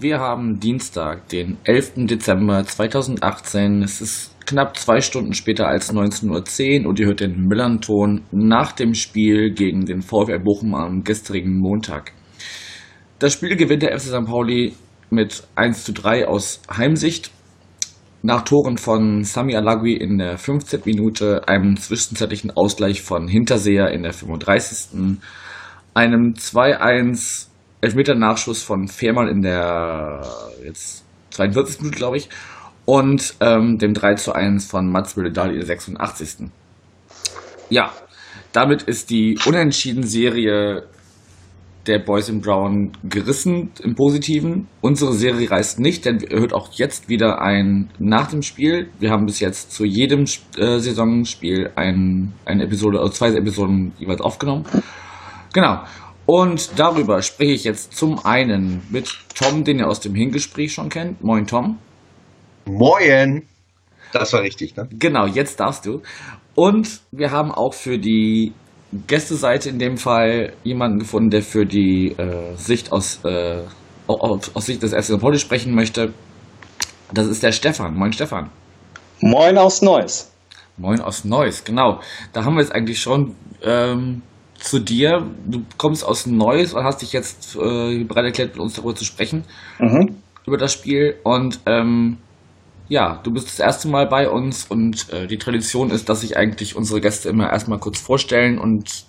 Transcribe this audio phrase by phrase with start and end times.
[0.00, 2.06] wir haben Dienstag, den 11.
[2.06, 3.82] Dezember 2018.
[3.82, 8.72] Es ist knapp zwei Stunden später als 19.10 Uhr und ihr hört den Millern-Ton nach
[8.72, 12.12] dem Spiel gegen den VfL Bochum am gestrigen Montag.
[13.18, 14.26] Das Spiel gewinnt der FC St.
[14.26, 14.74] Pauli
[15.10, 17.32] mit 1 zu 3 aus Heimsicht.
[18.22, 20.82] Nach Toren von Sami Alagui in der 15.
[20.84, 25.18] Minute, einem zwischenzeitlichen Ausgleich von Hinterseher in der 35.
[25.94, 27.47] einem 2-1
[27.80, 30.22] Elfmeter-Nachschuss von Fehrmann in der
[30.64, 31.80] jetzt 42.
[31.80, 32.28] Minute, glaube ich,
[32.84, 36.48] und ähm, dem 3 zu 1 von Mats Bülledal in der 86.
[37.70, 37.92] Ja,
[38.52, 40.84] damit ist die Unentschieden-Serie
[41.86, 44.68] der Boys in Brown gerissen im Positiven.
[44.80, 48.90] Unsere Serie reißt nicht, denn ihr hört auch jetzt wieder ein nach dem Spiel.
[49.00, 50.24] Wir haben bis jetzt zu jedem
[50.56, 54.66] äh, Saisonspiel ein, eine Episode, also zwei Episoden jeweils aufgenommen.
[55.54, 55.80] Genau.
[56.30, 60.90] Und darüber spreche ich jetzt zum einen mit Tom, den ihr aus dem Hingespräch schon
[60.90, 61.24] kennt.
[61.24, 61.78] Moin, Tom.
[62.66, 63.44] Moin.
[64.12, 64.86] Das war richtig, ne?
[64.90, 66.02] Genau, jetzt darfst du.
[66.54, 68.52] Und wir haben auch für die
[69.06, 73.62] Gästeseite in dem Fall jemanden gefunden, der für die äh, Sicht aus, äh,
[74.06, 76.12] aus, Sicht des FC Poli sprechen möchte.
[77.10, 77.94] Das ist der Stefan.
[77.94, 78.50] Moin, Stefan.
[79.20, 80.30] Moin aus Neuss.
[80.76, 82.00] Moin aus Neuss, genau.
[82.34, 83.34] Da haben wir es eigentlich schon.
[83.62, 84.20] Ähm,
[84.58, 85.26] zu dir.
[85.46, 89.04] Du kommst aus Neues und hast dich jetzt äh, bereit erklärt, mit uns darüber zu
[89.04, 89.44] sprechen.
[89.78, 90.16] Mhm.
[90.46, 91.16] Über das Spiel.
[91.24, 92.18] Und ähm,
[92.88, 96.36] ja, du bist das erste Mal bei uns und äh, die Tradition ist, dass sich
[96.36, 99.04] eigentlich unsere Gäste immer erstmal kurz vorstellen und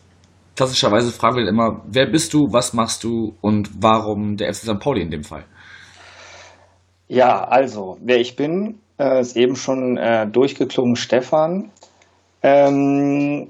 [0.55, 4.79] klassischerweise fragen wir immer, wer bist du, was machst du und warum der FC St.
[4.79, 5.45] Pauli in dem Fall?
[7.07, 11.71] Ja, also, wer ich bin, äh, ist eben schon äh, durchgeklungen Stefan.
[12.43, 13.47] Ähm,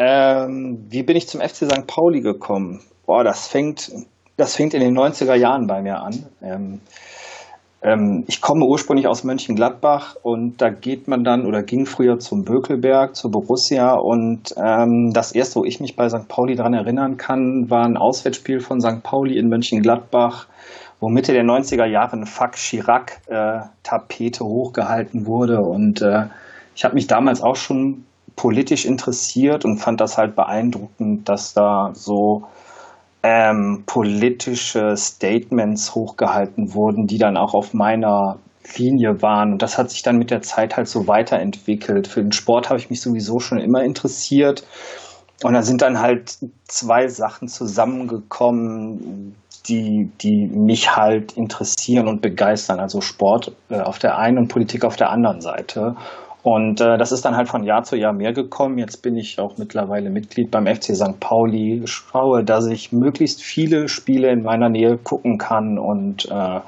[0.00, 1.86] ähm, wie bin ich zum FC St.
[1.86, 2.80] Pauli gekommen?
[3.04, 3.92] Boah, das fängt,
[4.38, 6.24] das fängt in den 90er Jahren bei mir an.
[6.40, 6.80] Ähm,
[7.82, 12.44] ähm, ich komme ursprünglich aus Mönchengladbach und da geht man dann oder ging früher zum
[12.44, 16.28] Bökelberg, zur Borussia und ähm, das erste, wo ich mich bei St.
[16.28, 19.02] Pauli daran erinnern kann, war ein Auswärtsspiel von St.
[19.02, 20.46] Pauli in Mönchengladbach,
[21.00, 26.28] wo Mitte der 90er Jahre eine Fuck Chirac-Tapete äh, hochgehalten wurde und äh,
[26.74, 28.06] ich habe mich damals auch schon
[28.40, 32.44] politisch interessiert und fand das halt beeindruckend, dass da so
[33.22, 38.38] ähm, politische Statements hochgehalten wurden, die dann auch auf meiner
[38.78, 39.52] Linie waren.
[39.52, 42.08] Und das hat sich dann mit der Zeit halt so weiterentwickelt.
[42.08, 44.66] Für den Sport habe ich mich sowieso schon immer interessiert.
[45.42, 49.36] Und da sind dann halt zwei Sachen zusammengekommen,
[49.68, 52.80] die, die mich halt interessieren und begeistern.
[52.80, 55.94] Also Sport äh, auf der einen und Politik auf der anderen Seite.
[56.42, 58.78] Und äh, das ist dann halt von Jahr zu Jahr mehr gekommen.
[58.78, 61.20] Jetzt bin ich auch mittlerweile Mitglied beim FC St.
[61.20, 65.78] Pauli, schaue, dass ich möglichst viele Spiele in meiner Nähe gucken kann.
[65.78, 66.60] Und äh,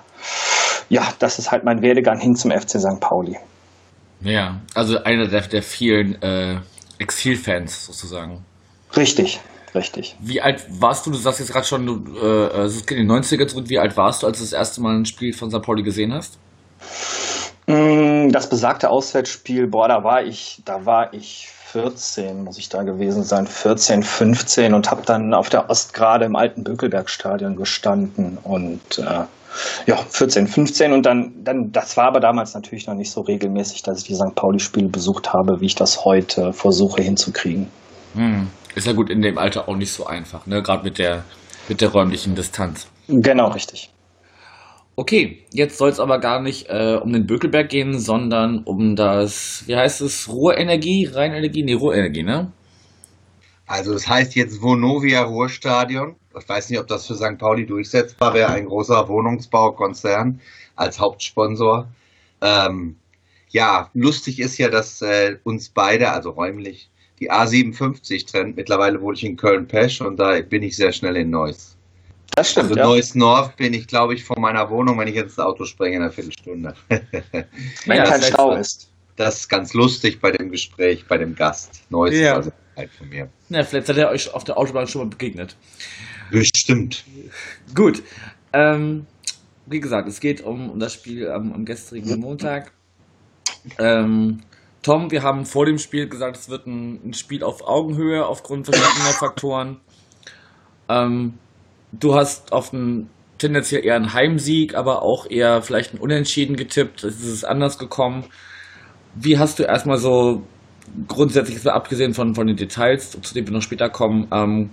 [0.91, 3.01] ja, das ist halt mein Werdegang hin zum FC St.
[3.01, 3.39] Pauli.
[4.21, 6.61] Ja, also einer der, der vielen äh,
[6.99, 8.45] Exil-Fans sozusagen.
[8.95, 9.41] Richtig,
[9.75, 10.17] richtig.
[10.21, 11.11] Wie alt warst du?
[11.11, 13.69] Du sagst jetzt gerade schon, du, äh, es geht in die 90er zurück.
[13.69, 15.63] Wie alt warst du, als du das erste Mal ein Spiel von St.
[15.63, 16.39] Pauli gesehen hast?
[17.67, 22.83] Mm, das besagte Auswärtsspiel, boah, da war ich, da war ich 14, muss ich da
[22.83, 28.99] gewesen sein, 14, 15 und habe dann auf der Ostgrade im alten Bökelbergstadion gestanden und
[28.99, 29.25] äh,
[29.87, 33.83] ja, 14, 15 und dann, dann, das war aber damals natürlich noch nicht so regelmäßig,
[33.83, 34.35] dass ich die St.
[34.35, 37.69] Pauli-Spiele besucht habe, wie ich das heute versuche hinzukriegen.
[38.15, 38.49] Hm.
[38.75, 40.63] Ist ja gut in dem Alter auch nicht so einfach, ne?
[40.63, 41.25] Gerade mit der,
[41.69, 42.87] mit der räumlichen Distanz.
[43.09, 43.92] Genau, richtig.
[44.95, 49.65] Okay, jetzt soll es aber gar nicht äh, um den Bökelberg gehen, sondern um das,
[49.67, 52.53] wie heißt es, Ruhrenergie, Rheinenergie, nee, Ruhrenergie, ne?
[53.67, 56.17] Also das heißt jetzt Vonovia Ruhrstadion.
[56.39, 57.39] Ich weiß nicht, ob das für St.
[57.39, 60.41] Pauli durchsetzbar wäre, ein großer Wohnungsbaukonzern
[60.77, 61.89] als Hauptsponsor.
[62.43, 62.97] Ähm,
[63.49, 68.57] ja, lustig ist ja, dass äh, uns beide, also räumlich, die A57 trennt.
[68.57, 71.77] Mittlerweile wohne ich in Köln-Pesch und da bin ich sehr schnell in Neuss.
[72.35, 72.71] Das stimmt.
[72.71, 72.87] Also ja.
[72.87, 75.97] Neues North bin ich, glaube ich, vor meiner Wohnung, wenn ich jetzt das Auto springe
[75.97, 76.75] in einer Viertelstunde.
[76.89, 78.91] wenn ja, kein Stau ist.
[79.17, 81.83] Das ist ganz lustig bei dem Gespräch, bei dem Gast.
[81.91, 82.35] Neues ja.
[82.37, 83.29] also halt von mir.
[83.51, 85.57] Ja, vielleicht seid ihr euch auf der Autobahn schon mal begegnet.
[86.31, 87.05] Bestimmt.
[87.75, 88.03] Gut.
[88.55, 89.07] Ähm,
[89.67, 92.73] wie gesagt, es geht um, um das Spiel am, am gestrigen Montag.
[93.79, 94.41] Ähm,
[94.83, 98.67] Tom, wir haben vor dem Spiel gesagt, es wird ein, ein Spiel auf Augenhöhe aufgrund
[98.67, 99.81] verschiedener Faktoren.
[100.89, 101.39] Ähm,
[101.93, 103.09] du hast auf den
[103.39, 107.05] tendenziell eher ein Heimsieg, aber auch eher vielleicht ein Unentschieden getippt.
[107.05, 108.25] Es ist anders gekommen.
[109.15, 110.43] Wie hast du erstmal so
[111.09, 114.71] grundsätzlich, abgesehen von, von den Details, zu denen wir noch später kommen, ähm,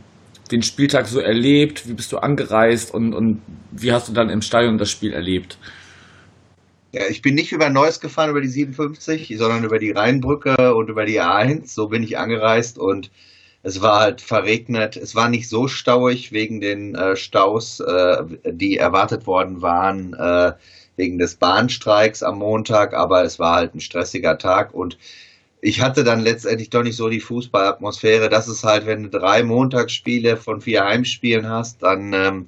[0.52, 1.88] den Spieltag so erlebt?
[1.88, 3.42] Wie bist du angereist und, und
[3.72, 5.58] wie hast du dann im Stadion das Spiel erlebt?
[6.92, 10.90] Ja, ich bin nicht über Neuss gefahren, über die 57, sondern über die Rheinbrücke und
[10.90, 11.74] über die A1.
[11.74, 13.12] So bin ich angereist und
[13.64, 14.96] es war halt verregnet.
[14.96, 20.54] Es war nicht so stauig wegen den äh, Staus, äh, die erwartet worden waren, äh,
[20.96, 24.98] wegen des Bahnstreiks am Montag, aber es war halt ein stressiger Tag und
[25.62, 28.30] ich hatte dann letztendlich doch nicht so die Fußballatmosphäre.
[28.30, 32.48] Das ist halt, wenn du drei Montagsspiele von vier Heimspielen hast, dann ähm,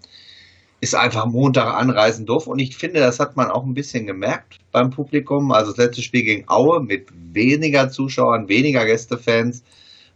[0.79, 2.47] ist einfach Montag anreisen doof.
[2.47, 5.51] Und ich finde, das hat man auch ein bisschen gemerkt beim Publikum.
[5.51, 9.63] Also das letzte Spiel gegen Aue mit weniger Zuschauern, weniger Gästefans,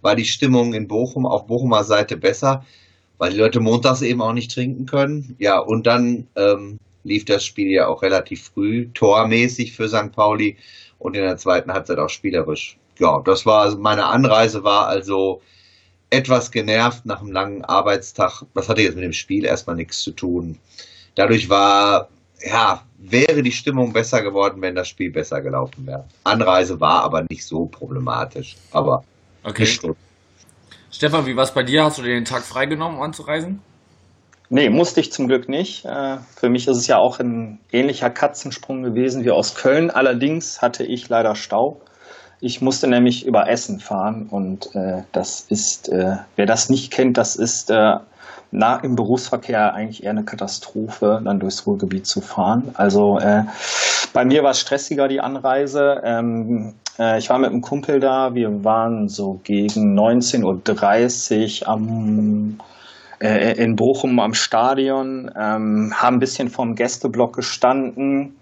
[0.06, 2.66] war die Stimmung in Bochum auf Bochumer Seite besser,
[3.18, 5.36] weil die Leute montags eben auch nicht trinken können.
[5.40, 10.14] Ja, und dann ähm, lief das Spiel ja auch relativ früh, tormäßig für St.
[10.14, 10.56] Pauli
[11.00, 15.42] und in der zweiten Halbzeit auch spielerisch ja, das war also meine Anreise war also
[16.10, 18.44] etwas genervt nach einem langen Arbeitstag.
[18.54, 20.58] Das hatte jetzt mit dem Spiel erstmal nichts zu tun.
[21.16, 22.10] Dadurch war,
[22.46, 26.06] ja, wäre die Stimmung besser geworden, wenn das Spiel besser gelaufen wäre.
[26.24, 28.56] Anreise war aber nicht so problematisch.
[28.72, 29.04] Aber
[29.46, 29.66] okay.
[30.92, 31.84] Stefan, wie war es bei dir?
[31.84, 33.62] Hast du dir den Tag freigenommen, um anzureisen?
[34.50, 35.86] Nee, musste ich zum Glück nicht.
[35.86, 39.90] Äh, für mich ist es ja auch ein ähnlicher Katzensprung gewesen wie aus Köln.
[39.90, 41.82] Allerdings hatte ich leider Stau.
[42.42, 47.18] Ich musste nämlich über Essen fahren und äh, das ist, äh, wer das nicht kennt,
[47.18, 47.96] das ist äh,
[48.52, 52.72] na, im Berufsverkehr eigentlich eher eine Katastrophe, dann durchs Ruhrgebiet zu fahren.
[52.76, 53.44] Also äh,
[54.14, 56.02] bei mir war es stressiger, die Anreise.
[56.04, 62.60] Ähm, äh, ich war mit einem Kumpel da, wir waren so gegen 19.30 Uhr am
[63.20, 68.36] äh, in Bochum am Stadion, ähm, haben ein bisschen vorm Gästeblock gestanden.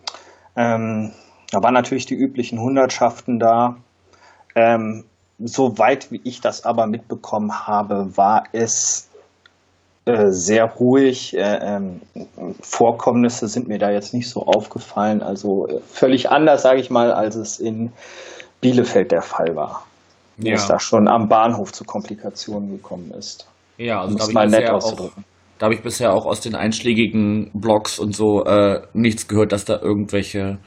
[0.55, 1.11] Ähm,
[1.51, 3.77] da waren natürlich die üblichen Hundertschaften da.
[4.55, 5.05] Ähm,
[5.39, 9.09] soweit wie ich das aber mitbekommen habe, war es
[10.05, 11.35] äh, sehr ruhig.
[11.37, 12.01] Äh, ähm,
[12.61, 15.21] Vorkommnisse sind mir da jetzt nicht so aufgefallen.
[15.21, 17.91] Also äh, völlig anders, sage ich mal, als es in
[18.63, 19.85] Bielefeld der Fall war.
[20.37, 20.55] Wo ja.
[20.55, 23.47] es da schon am Bahnhof zu Komplikationen gekommen ist.
[23.77, 25.11] Ja, also da habe ich, auch,
[25.59, 29.65] da hab ich bisher auch aus den einschlägigen Blogs und so äh, nichts gehört, dass
[29.65, 30.57] da irgendwelche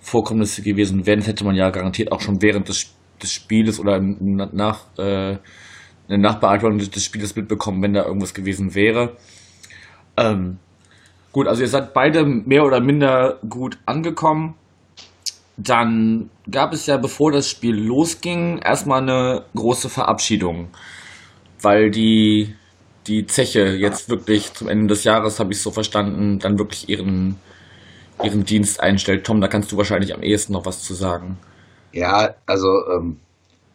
[0.00, 1.20] Vorkommnisse gewesen wären.
[1.20, 5.38] Das hätte man ja garantiert auch schon während des, des Spieles oder nach äh,
[6.08, 9.16] eine Nachbearbeitung des Spieles mitbekommen, wenn da irgendwas gewesen wäre.
[10.16, 10.58] Ähm,
[11.32, 14.54] gut, also ihr seid beide mehr oder minder gut angekommen.
[15.56, 20.68] Dann gab es ja, bevor das Spiel losging, erstmal eine große Verabschiedung,
[21.62, 22.54] weil die,
[23.06, 27.36] die Zeche jetzt wirklich zum Ende des Jahres, habe ich so verstanden, dann wirklich ihren
[28.22, 29.24] ihren Dienst einstellt.
[29.26, 31.38] Tom, da kannst du wahrscheinlich am ehesten noch was zu sagen.
[31.92, 33.18] Ja, also, ähm,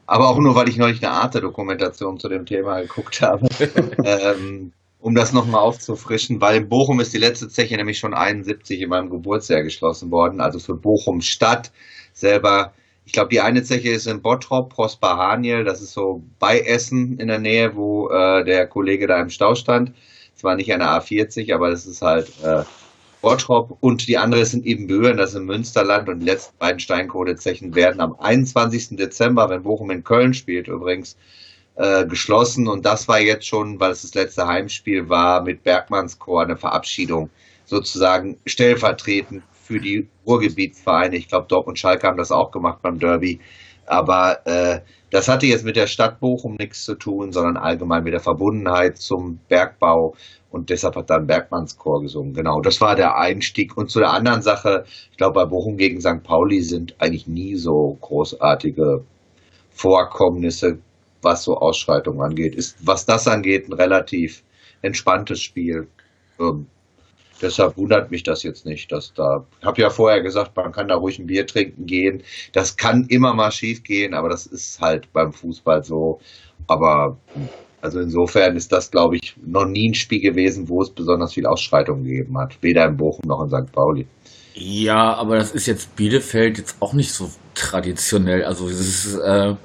[0.05, 3.47] aber auch nur, weil ich neulich eine Arte-Dokumentation zu dem Thema geguckt habe.
[4.03, 8.81] ähm, um das nochmal aufzufrischen, weil in Bochum ist die letzte Zeche nämlich schon 71
[8.81, 11.71] in meinem Geburtsjahr geschlossen worden, also für Bochum Stadt
[12.13, 12.73] selber.
[13.05, 17.17] Ich glaube, die eine Zeche ist in Bottrop, Prosper Haniel, das ist so bei Essen
[17.17, 19.93] in der Nähe, wo äh, der Kollege da im Stau stand.
[20.35, 22.63] Zwar nicht der A40, aber das ist halt äh,
[23.21, 26.79] Bottrop und die andere sind eben Böhren, das ist im Münsterland und die letzten beiden
[26.79, 28.97] Steinkohlezechen werden am 21.
[28.97, 31.17] Dezember, wenn Bochum in Köln spielt übrigens,
[31.79, 36.43] äh, geschlossen und das war jetzt schon, weil es das letzte Heimspiel war, mit Bergmannschor
[36.43, 37.29] eine Verabschiedung
[37.63, 41.15] sozusagen stellvertretend für die Ruhrgebietsvereine.
[41.15, 43.39] Ich glaube, Dortmund und Schalke haben das auch gemacht beim Derby.
[43.85, 48.13] Aber äh, das hatte jetzt mit der Stadt Bochum nichts zu tun, sondern allgemein mit
[48.13, 50.15] der Verbundenheit zum Bergbau
[50.51, 52.33] und deshalb hat dann Bergmanns Chor gesungen.
[52.33, 53.77] Genau, das war der Einstieg.
[53.77, 56.23] Und zu der anderen Sache, ich glaube, bei Bochum gegen St.
[56.23, 59.05] Pauli sind eigentlich nie so großartige
[59.69, 60.79] Vorkommnisse,
[61.21, 62.55] was so Ausschreitungen angeht.
[62.55, 64.43] Ist, was das angeht, ein relativ
[64.81, 65.87] entspanntes Spiel.
[66.39, 66.67] Ähm,
[67.41, 70.87] deshalb wundert mich das jetzt nicht, dass da, ich habe ja vorher gesagt, man kann
[70.87, 72.23] da ruhig ein Bier trinken gehen.
[72.53, 76.19] Das kann immer mal schief gehen, aber das ist halt beim Fußball so.
[76.67, 77.17] Aber
[77.81, 81.45] also insofern ist das, glaube ich, noch nie ein Spiel gewesen, wo es besonders viel
[81.45, 82.57] Ausschreitung gegeben hat.
[82.61, 83.71] Weder in Bochum noch in St.
[83.71, 84.07] Pauli.
[84.53, 88.43] Ja, aber das ist jetzt Bielefeld jetzt auch nicht so traditionell.
[88.43, 89.55] Also es ist, äh,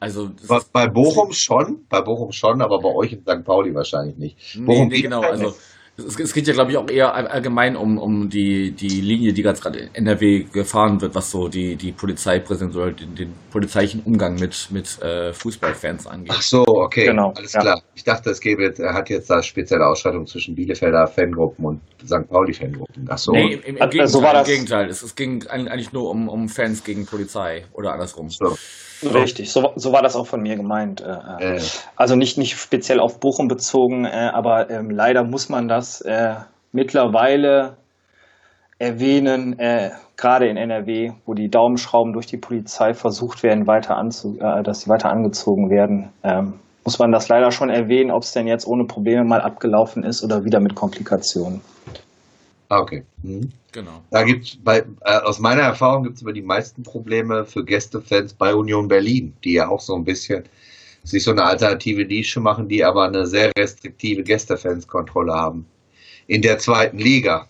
[0.00, 3.44] also Was, bei Bochum schon, bei Bochum schon, aber bei euch in St.
[3.44, 4.56] Pauli wahrscheinlich nicht.
[4.58, 5.20] Nee, nee genau.
[5.20, 5.54] Also
[5.96, 9.42] Es, es geht ja, glaube ich, auch eher allgemein um, um die, die Linie, die
[9.42, 14.36] gerade in NRW gefahren wird, was so die, die Polizeipräsenz oder den, den polizeilichen Umgang
[14.36, 16.32] mit, mit äh, Fußballfans angeht.
[16.32, 17.60] Ach so, okay, Genau, alles ja.
[17.62, 17.82] klar.
[17.96, 21.80] Ich dachte, es gäbe jetzt, er hat jetzt da spezielle Ausstattung zwischen Bielefelder Fangruppen und
[22.06, 22.28] St.
[22.30, 23.08] Pauli-Fangruppen.
[23.08, 23.32] Ach so.
[23.32, 24.22] Nee, im, im, im Also Gegenteil.
[24.22, 24.88] war Im das- Gegenteil.
[24.90, 28.30] Es, es ging eigentlich nur um, um Fans gegen Polizei oder andersrum.
[28.30, 28.56] so.
[29.02, 31.00] Richtig, so, so war das auch von mir gemeint.
[31.00, 31.06] Äh,
[31.38, 31.56] äh.
[31.56, 31.60] Äh,
[31.96, 36.34] Also nicht, nicht speziell auf Bochum bezogen, äh, aber ähm, leider muss man das äh,
[36.72, 37.76] mittlerweile
[38.78, 44.38] erwähnen, äh, gerade in NRW, wo die Daumenschrauben durch die Polizei versucht werden, weiter anzu
[44.62, 48.46] dass sie weiter angezogen werden, ähm, muss man das leider schon erwähnen, ob es denn
[48.46, 51.60] jetzt ohne Probleme mal abgelaufen ist oder wieder mit Komplikationen.
[52.68, 53.04] Ah, okay.
[53.22, 53.50] Mhm.
[53.72, 54.02] Genau.
[54.10, 58.34] Da gibt's bei, äh, aus meiner Erfahrung gibt es aber die meisten Probleme für Gästefans
[58.34, 60.44] bei Union Berlin, die ja auch so ein bisschen
[61.04, 65.66] sich so eine alternative Nische machen, die aber eine sehr restriktive Gästefanskontrolle haben.
[66.26, 67.48] In der zweiten Liga.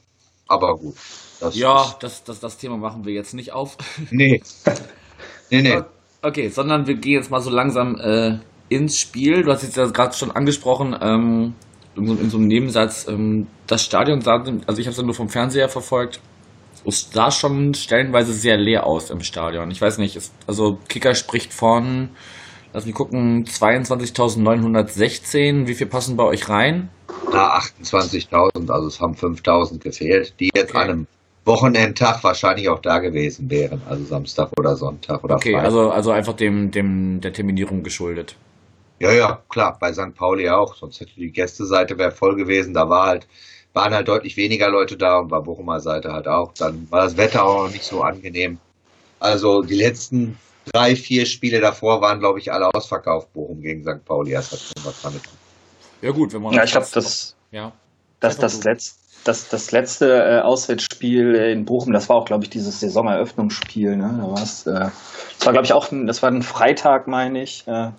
[0.49, 0.97] Aber gut.
[1.41, 3.77] Das Ja, ist- das, das, das Thema machen wir jetzt nicht auf.
[4.11, 4.43] Nee.
[5.51, 5.81] Nee, nee.
[6.23, 9.43] Okay, sondern wir gehen jetzt mal so langsam äh, ins Spiel.
[9.45, 11.55] Du hast jetzt ja gerade schon angesprochen, ähm,
[11.97, 15.15] in, so, in so einem Nebensatz, ähm, das Stadion sah, also ich habe es nur
[15.15, 16.21] vom Fernseher verfolgt,
[16.85, 19.71] es sah schon stellenweise sehr leer aus im Stadion.
[19.71, 22.09] Ich weiß nicht, es, also Kicker spricht von,
[22.73, 25.67] lass mich gucken, 22.916.
[25.67, 26.89] Wie viel passen bei euch rein?
[27.33, 30.79] Na, 28.000, also es haben 5.000 gefehlt, die jetzt Okay.
[30.85, 31.07] an einem
[31.45, 35.65] Wochenendtag wahrscheinlich auch da gewesen wären, also Samstag oder Sonntag oder Okay, Freitag.
[35.67, 38.37] also, also einfach dem, dem, der Terminierung geschuldet.
[39.01, 40.15] Ja, ja, klar, bei St.
[40.15, 43.29] Pauli auch, sonst hätte die Gästeseite wäre voll gewesen, da war halt,
[43.73, 46.53] waren halt deutlich weniger Leute da und bei Bochumer Seite halt auch.
[46.55, 48.59] Dann war das Wetter auch noch nicht so angenehm.
[49.21, 50.37] Also die letzten
[50.73, 54.05] drei, vier Spiele davor waren, glaube ich, alle ausverkauft, Bochum gegen St.
[54.05, 54.33] Pauli.
[54.33, 55.23] Das hat schon was damit.
[56.03, 57.73] Ja gut, wenn man Ja, ich glaube, das, ja.
[58.21, 62.51] das, das, letzt, das, das letzte äh, Auswärtsspiel in Bochum, das war auch, glaube ich,
[62.51, 63.97] dieses Saisoneröffnungsspiel.
[63.97, 64.19] Ne?
[64.21, 64.91] Da war's, äh,
[65.39, 67.67] das war, glaube ich, auch ein, das war ein Freitag, meine ich.
[67.67, 67.91] Äh,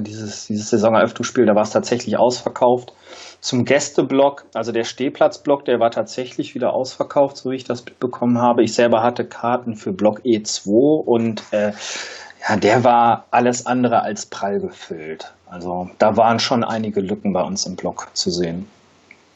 [0.00, 2.92] dieses, dieses Saisoneröffnungsspiel, da war es tatsächlich ausverkauft.
[3.40, 8.38] Zum Gästeblock, also der Stehplatzblock, der war tatsächlich wieder ausverkauft, so wie ich das mitbekommen
[8.38, 8.62] habe.
[8.62, 11.72] Ich selber hatte Karten für Block E2 und äh,
[12.48, 15.32] ja, der war alles andere als prall gefüllt.
[15.46, 18.68] Also da waren schon einige Lücken bei uns im Block zu sehen.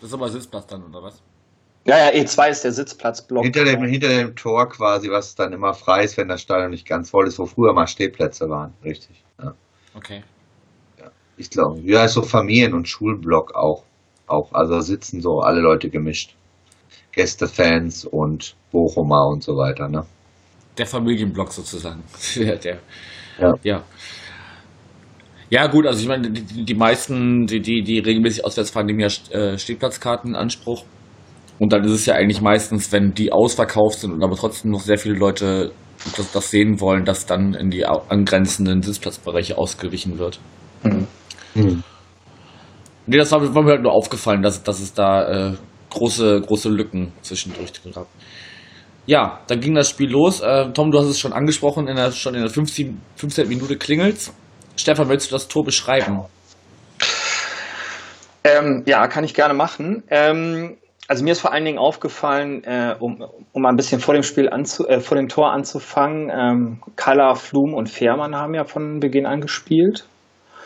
[0.01, 1.21] Das ist aber Sitzplatz dann, oder was?
[1.87, 3.45] Ja, ja, E2 ist der Sitzplatzblock.
[3.45, 6.87] Hinter dem, hinter dem Tor quasi, was dann immer frei ist, wenn das Stadion nicht
[6.87, 8.73] ganz voll ist, wo früher mal Stehplätze waren.
[8.83, 9.23] Richtig.
[9.43, 9.55] Ja.
[9.95, 10.23] Okay.
[11.37, 13.83] Ich glaube, ja, ist so Familien- und Schulblock auch.
[14.27, 14.53] auch.
[14.53, 16.35] Also sitzen so alle Leute gemischt.
[17.13, 20.05] Gästefans und Bochumer und so weiter, ne?
[20.77, 22.03] Der Familienblock sozusagen.
[22.37, 22.79] der, der,
[23.39, 23.55] Ja.
[23.63, 23.85] ja.
[25.51, 29.01] Ja, gut, also ich meine, die, die meisten, die, die, die regelmäßig auswärts fahren, nehmen
[29.01, 30.85] ja äh, Stehplatzkarten in Anspruch.
[31.59, 34.81] Und dann ist es ja eigentlich meistens, wenn die ausverkauft sind und aber trotzdem noch
[34.81, 35.73] sehr viele Leute
[36.17, 40.41] das, das sehen wollen, dass dann in die angrenzenden Sitzplatzbereiche ausgewichen wird.
[40.83, 41.07] Mhm.
[41.55, 41.83] Hm.
[43.07, 45.55] Nee, das war, war mir halt nur aufgefallen, dass, dass es da äh,
[45.91, 48.07] große, große Lücken zwischendurch drin gab.
[49.07, 50.41] Ja, dann ging das Spiel los.
[50.41, 53.49] Äh, Tom, du hast es schon angesprochen, in der, schon in der 15, 15.
[53.49, 54.33] Minute klingelt's.
[54.77, 56.25] Stefan, willst du das Tor beschreiben?
[58.43, 60.03] Ähm, ja, kann ich gerne machen.
[60.09, 64.15] Ähm, also mir ist vor allen Dingen aufgefallen, äh, um, um mal ein bisschen vor
[64.15, 68.65] dem Spiel anzu, äh, vor dem Tor anzufangen, ähm, Kalla, Flum und Fährmann haben ja
[68.65, 70.07] von Beginn an gespielt.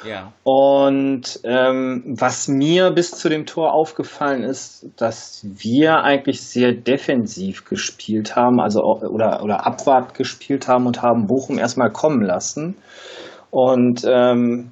[0.05, 0.33] Ja.
[0.45, 7.64] Und ähm, was mir bis zu dem Tor aufgefallen ist, dass wir eigentlich sehr defensiv
[7.64, 12.76] gespielt haben, also oder, oder Abwart gespielt haben und haben Bochum erstmal kommen lassen.
[13.50, 14.71] Und ähm,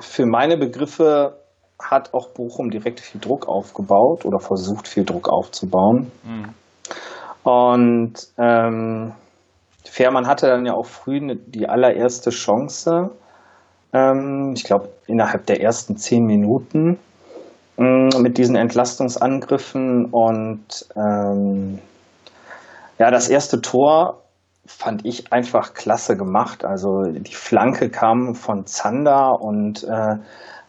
[0.00, 1.36] für meine Begriffe
[1.80, 6.10] hat auch Bochum direkt viel Druck aufgebaut oder versucht viel Druck aufzubauen.
[6.24, 6.54] Mhm.
[7.44, 9.12] Und ähm,
[9.84, 13.10] Fährmann hatte dann ja auch früh ne- die allererste Chance.
[13.94, 16.98] Ähm, ich glaube, innerhalb der ersten zehn Minuten
[17.76, 20.06] mh, mit diesen Entlastungsangriffen.
[20.06, 21.78] Und ähm,
[22.98, 24.20] ja, das erste Tor
[24.66, 26.64] fand ich einfach klasse gemacht.
[26.64, 30.16] Also die Flanke kam von Zander und äh,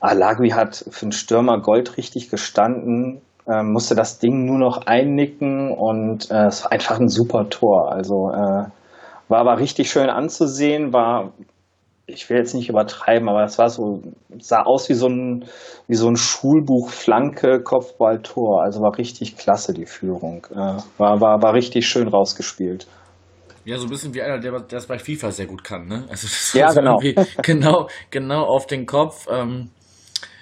[0.01, 6.29] Alagui hat für den Stürmer goldrichtig gestanden, äh, musste das Ding nur noch einnicken und
[6.29, 7.91] äh, es war einfach ein super Tor.
[7.91, 8.69] Also äh,
[9.27, 11.31] war aber richtig schön anzusehen, war,
[12.07, 14.01] ich will jetzt nicht übertreiben, aber es war so,
[14.39, 15.45] sah aus wie so ein,
[15.87, 18.61] wie so ein Schulbuch Flanke, Kopfballtor.
[18.63, 20.45] Also war richtig klasse die Führung.
[20.51, 22.87] Äh, war, war, war richtig schön rausgespielt.
[23.65, 26.05] Ja, so ein bisschen wie einer, der der das bei FIFA sehr gut kann, ne?
[26.07, 26.99] Also das Ja, so genau.
[27.41, 29.25] genau, genau auf den Kopf.
[29.27, 29.71] Ähm,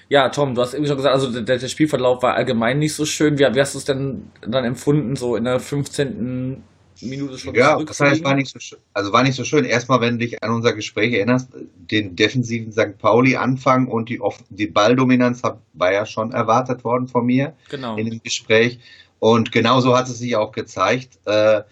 [0.09, 3.05] Ja, Tom, du hast irgendwie schon gesagt, also der, der Spielverlauf war allgemein nicht so
[3.05, 3.39] schön.
[3.39, 6.61] Wie, wie hast du es denn dann empfunden, so in der 15.
[7.01, 8.79] Minute schon Ja, das heißt, war nicht so schön.
[8.93, 9.65] Also war nicht so schön.
[9.65, 12.97] Erstmal, wenn du dich an unser Gespräch erinnerst, den defensiven St.
[12.97, 15.41] Pauli Anfang und die, die Balldominanz
[15.73, 17.97] war ja schon erwartet worden von mir genau.
[17.97, 18.79] in dem Gespräch.
[19.19, 21.19] Und genauso hat es sich auch gezeigt.
[21.25, 21.63] Äh,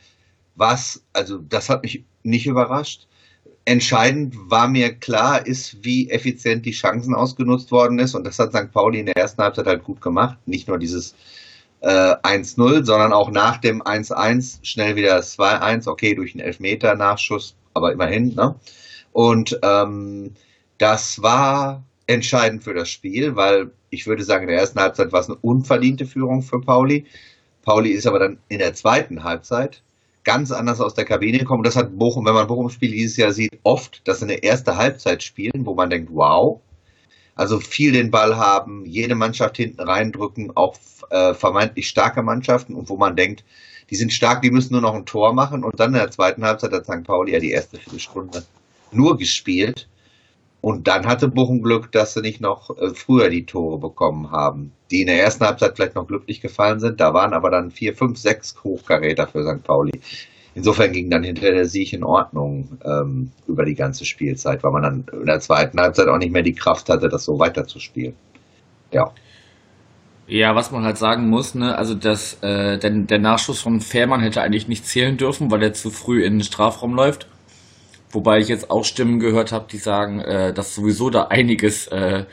[0.56, 3.08] was, also das hat mich nicht überrascht.
[3.66, 8.16] Entscheidend war mir klar, ist, wie effizient die Chancen ausgenutzt worden ist.
[8.16, 8.72] Und das hat St.
[8.72, 10.38] Pauli in der ersten Halbzeit halt gut gemacht.
[10.46, 11.16] Nicht nur dieses
[11.82, 15.88] äh, 1-0, sondern auch nach dem 1-1 schnell wieder 2-1.
[15.88, 18.34] Okay, durch einen Elfmeter-Nachschuss, aber immerhin.
[18.36, 18.56] Ne?
[19.12, 20.34] Und ähm,
[20.78, 25.20] das war entscheidend für das Spiel, weil ich würde sagen, in der ersten Halbzeit war
[25.20, 27.06] es eine unverdiente Führung für Pauli.
[27.64, 29.84] Pauli ist aber dann in der zweiten Halbzeit
[30.24, 31.64] ganz anders aus der Kabine gekommen.
[31.64, 35.24] Das hat Bochum, wenn man Bochum-Spiel dieses Jahr sieht, oft, dass sie eine erste Halbzeit
[35.24, 36.62] spielen, wo man denkt, wow,
[37.36, 40.76] also viel den Ball haben, jede Mannschaft hinten reindrücken, auch
[41.10, 43.44] äh, vermeintlich starke Mannschaften und wo man denkt,
[43.90, 46.46] die sind stark, die müssen nur noch ein Tor machen und dann in der zweiten
[46.46, 47.04] Halbzeit hat St.
[47.04, 48.44] Pauli ja die erste Viertelstunde
[48.92, 49.88] nur gespielt
[50.62, 54.72] und dann hatte Bochum Glück, dass sie nicht noch äh, früher die Tore bekommen haben,
[54.92, 57.00] die in der ersten Halbzeit vielleicht noch glücklich gefallen sind.
[57.00, 59.64] Da waren aber dann vier, fünf, sechs Hochkaräter für St.
[59.64, 60.00] Pauli.
[60.54, 64.84] Insofern ging dann hinter der Sieg in Ordnung ähm, über die ganze Spielzeit, weil man
[64.84, 68.16] dann in der zweiten Halbzeit auch nicht mehr die Kraft hatte, das so weiterzuspielen.
[68.92, 69.12] Ja.
[70.28, 74.22] Ja, was man halt sagen muss, ne, also das, äh, der, der Nachschuss von Fährmann
[74.22, 77.28] hätte eigentlich nicht zählen dürfen, weil er zu früh in den Strafraum läuft.
[78.12, 82.26] Wobei ich jetzt auch Stimmen gehört habe, die sagen, äh, dass sowieso da einiges äh,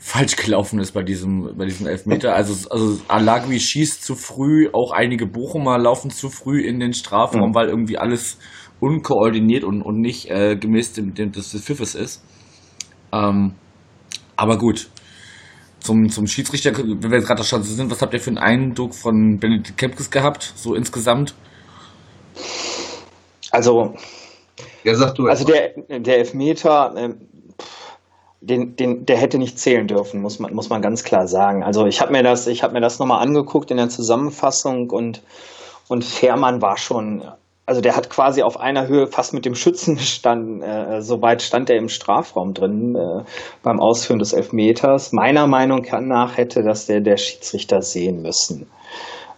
[0.00, 2.34] falsch gelaufen ist bei diesem, bei diesem Elfmeter.
[2.34, 7.50] Also, also Alagui schießt zu früh, auch einige Bochumer laufen zu früh in den Strafraum,
[7.50, 7.54] mhm.
[7.54, 8.38] weil irgendwie alles
[8.80, 12.24] unkoordiniert und, und nicht äh, gemäß dem, dem des Pfiffes ist.
[13.12, 13.54] Ähm,
[14.36, 14.88] aber gut.
[15.80, 18.94] Zum, zum Schiedsrichter, wenn wir jetzt gerade da sind, was habt ihr für einen Eindruck
[18.94, 21.34] von Benedikt Kempkes gehabt, so insgesamt?
[23.50, 23.94] Also,
[24.84, 27.14] ja, sag du also der, der Elfmeter, äh,
[28.40, 31.62] den, den, der hätte nicht zählen dürfen, muss man, muss man ganz klar sagen.
[31.62, 35.22] Also ich habe mir das, ich habe mir das nochmal angeguckt in der Zusammenfassung und,
[35.88, 37.22] und Fährmann war schon,
[37.66, 41.68] also der hat quasi auf einer Höhe fast mit dem Schützen gestanden, äh, soweit stand
[41.68, 43.24] er im Strafraum drin äh,
[43.62, 45.12] beim Ausführen des Elfmeters.
[45.12, 48.68] Meiner Meinung nach hätte das der, der Schiedsrichter sehen müssen.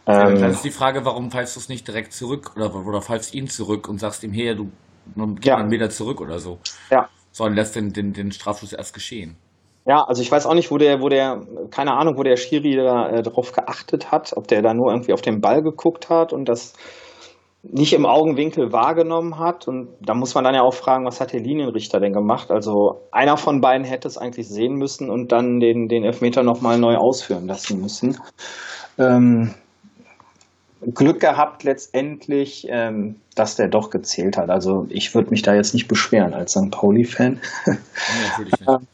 [0.07, 3.03] Ja, dann ähm, ist die Frage, warum pfeifst du es nicht direkt zurück oder, oder
[3.03, 4.71] pfeifst ihn zurück und sagst ihm, hey, du
[5.41, 5.57] geh ja.
[5.57, 6.59] einen Meter zurück oder so.
[6.91, 9.37] Ja, sondern lässt den, den, den Strafschuss erst geschehen.
[9.85, 11.41] Ja, also ich weiß auch nicht, wo der, wo der,
[11.71, 15.13] keine Ahnung, wo der Schiri da äh, drauf geachtet hat, ob der da nur irgendwie
[15.13, 16.75] auf den Ball geguckt hat und das
[17.63, 19.67] nicht im Augenwinkel wahrgenommen hat.
[19.67, 22.51] Und da muss man dann ja auch fragen, was hat der Linienrichter denn gemacht?
[22.51, 26.79] Also einer von beiden hätte es eigentlich sehen müssen und dann den, den Elfmeter nochmal
[26.79, 28.19] neu ausführen lassen müssen.
[28.99, 29.55] Ähm,
[30.95, 34.51] Glück gehabt letztendlich, ähm, dass der doch gezählt hat.
[34.51, 36.71] Also ich würde mich da jetzt nicht beschweren als St.
[36.71, 37.41] Pauli-Fan.
[38.67, 38.81] Ja,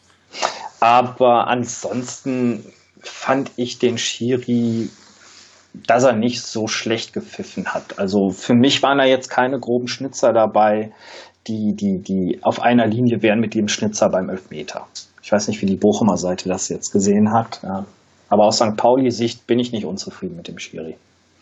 [0.81, 2.65] Aber ansonsten
[3.01, 4.91] fand ich den Schiri,
[5.87, 7.99] dass er nicht so schlecht gepfiffen hat.
[7.99, 10.93] Also für mich waren da jetzt keine groben Schnitzer dabei,
[11.47, 14.87] die, die, die auf einer Linie wären mit dem Schnitzer beim Elfmeter.
[15.23, 17.61] Ich weiß nicht, wie die Bochumer Seite das jetzt gesehen hat.
[18.29, 18.77] Aber aus St.
[18.77, 20.97] Pauli-Sicht bin ich nicht unzufrieden mit dem Schiri.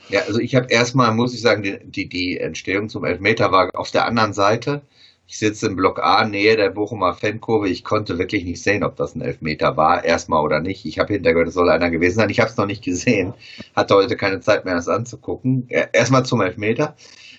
[0.09, 3.71] Ja, also ich habe erstmal, muss ich sagen, die, die, die Entstehung zum Elfmeter war
[3.75, 4.83] auf der anderen Seite.
[5.29, 7.69] Ich sitze im Block A, Nähe der Bochumer Fankurve.
[7.69, 10.85] Ich konnte wirklich nicht sehen, ob das ein Elfmeter war, erstmal oder nicht.
[10.87, 12.31] Ich habe hintergehört, es soll einer gewesen sein.
[12.31, 13.35] Ich habe es noch nicht gesehen.
[13.75, 15.69] Hatte heute keine Zeit mehr, das anzugucken.
[15.69, 16.95] Erstmal zum Elfmeter.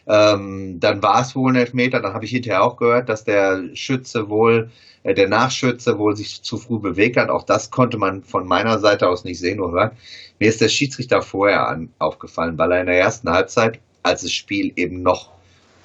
[0.09, 1.99] Ähm, dann war es wohl ein Elfmeter.
[1.99, 4.69] Dann habe ich hinterher auch gehört, dass der Schütze wohl,
[5.03, 7.29] äh, der Nachschütze wohl sich zu früh bewegt hat.
[7.29, 9.91] Auch das konnte man von meiner Seite aus nicht sehen, oder?
[10.39, 14.31] Mir ist der Schiedsrichter vorher an, aufgefallen, weil er in der ersten Halbzeit, als das
[14.31, 15.31] Spiel eben noch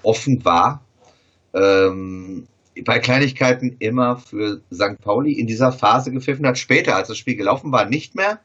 [0.02, 0.82] offen war,
[1.54, 2.46] ähm,
[2.84, 5.00] bei Kleinigkeiten immer für St.
[5.02, 6.58] Pauli in dieser Phase gepfiffen hat.
[6.58, 8.40] Später, als das Spiel gelaufen war, nicht mehr.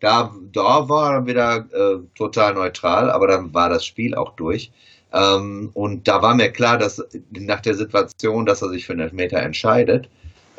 [0.00, 4.70] Da, da war er wieder äh, total neutral, aber dann war das Spiel auch durch.
[5.12, 9.02] Ähm, und da war mir klar, dass nach der Situation, dass er sich für einen
[9.02, 10.08] Elfmeter entscheidet.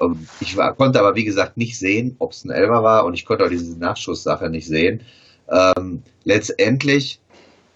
[0.02, 3.14] Ähm, ich war, konnte aber, wie gesagt, nicht sehen, ob es ein Elfer war und
[3.14, 5.02] ich konnte auch diese Nachschusssache nicht sehen.
[5.52, 7.20] Ähm, letztendlich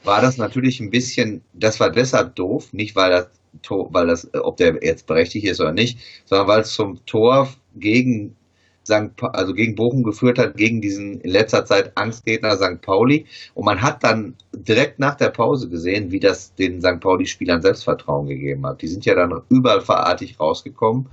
[0.04, 3.28] war das natürlich ein bisschen, das war deshalb doof, nicht weil das,
[3.70, 8.36] weil das, ob der jetzt berechtigt ist oder nicht, sondern weil es zum Tor gegen
[8.86, 9.16] St.
[9.16, 12.82] Pa also gegen Bochum geführt hat, gegen diesen in letzter Zeit Angstgegner St.
[12.82, 13.26] Pauli.
[13.54, 17.00] Und man hat dann direkt nach der Pause gesehen, wie das den St.
[17.00, 18.82] Pauli-Spielern Selbstvertrauen gegeben hat.
[18.82, 21.10] Die sind ja dann überall verartig rausgekommen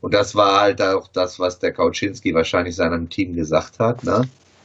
[0.00, 4.22] Und das war halt auch das, was der Kauczynski wahrscheinlich seinem Team gesagt hat, ne?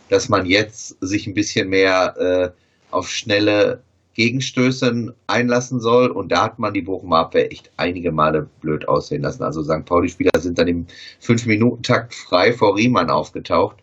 [0.09, 2.49] dass man jetzt sich ein bisschen mehr äh,
[2.91, 3.81] auf schnelle
[4.13, 6.09] Gegenstöße einlassen soll.
[6.09, 9.43] Und da hat man die Bochumer Abwehr echt einige Male blöd aussehen lassen.
[9.43, 9.85] Also St.
[9.85, 10.85] Pauli-Spieler sind dann im
[11.21, 13.77] 5-Minuten-Takt frei vor Riemann aufgetaucht.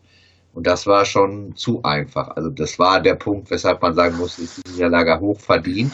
[0.52, 2.28] Und das war schon zu einfach.
[2.36, 5.92] Also das war der Punkt, weshalb man sagen muss, ist die Niederlage hoch verdient.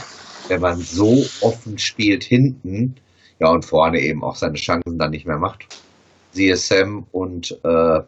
[0.48, 2.96] Wenn man so offen spielt hinten,
[3.38, 5.66] ja und vorne eben auch seine Chancen dann nicht mehr macht.
[6.32, 8.00] Sam und äh,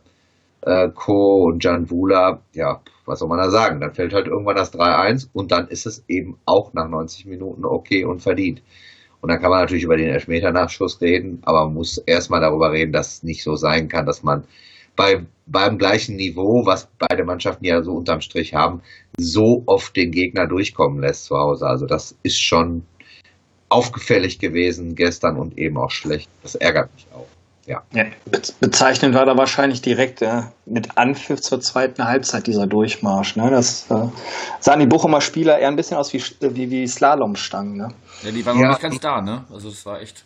[0.62, 1.44] äh, Co.
[1.44, 3.80] und Jan Wula, ja, was soll man da sagen?
[3.80, 7.64] Dann fällt halt irgendwann das 3-1 und dann ist es eben auch nach 90 Minuten
[7.64, 8.62] okay und verdient.
[9.20, 12.92] Und dann kann man natürlich über den Elfmeter-Nachschuss reden, aber man muss erstmal darüber reden,
[12.92, 14.44] dass es nicht so sein kann, dass man
[14.94, 18.82] bei, beim gleichen Niveau, was beide Mannschaften ja so unterm Strich haben,
[19.16, 21.66] so oft den Gegner durchkommen lässt zu Hause.
[21.66, 22.82] Also das ist schon
[23.68, 26.28] aufgefällig gewesen gestern und eben auch schlecht.
[26.42, 27.26] Das ärgert mich auch.
[27.68, 27.82] Ja.
[27.92, 28.06] ja
[28.60, 33.36] bezeichnend war da wahrscheinlich direkt ja, mit Anpfiff zur zweiten Halbzeit dieser Durchmarsch.
[33.36, 33.50] Ne?
[33.50, 34.08] Das äh,
[34.58, 37.76] sahen die Bochumer Spieler eher ein bisschen aus wie, wie, wie Slalomstangen.
[37.76, 37.88] Ne?
[38.22, 38.68] Ja, die waren ja.
[38.68, 39.44] noch nicht ganz da, ne?
[39.52, 40.24] Also es war echt.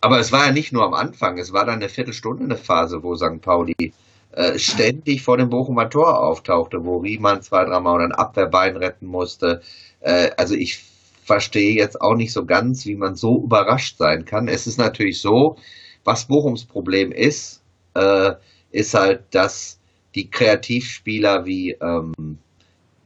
[0.00, 3.02] Aber es war ja nicht nur am Anfang, es war dann eine Viertelstunde eine Phase,
[3.04, 3.40] wo St.
[3.40, 3.92] Pauli
[4.32, 9.62] äh, ständig vor dem Bochumer Tor auftauchte, wo Riemann zwei, dreimal ein Abwehrbein retten musste.
[10.00, 10.84] Äh, also ich
[11.26, 14.46] verstehe jetzt auch nicht so ganz, wie man so überrascht sein kann.
[14.46, 15.56] Es ist natürlich so,
[16.04, 17.62] was Bochums Problem ist,
[17.94, 18.34] äh,
[18.70, 19.80] ist halt, dass
[20.14, 22.38] die Kreativspieler wie ähm,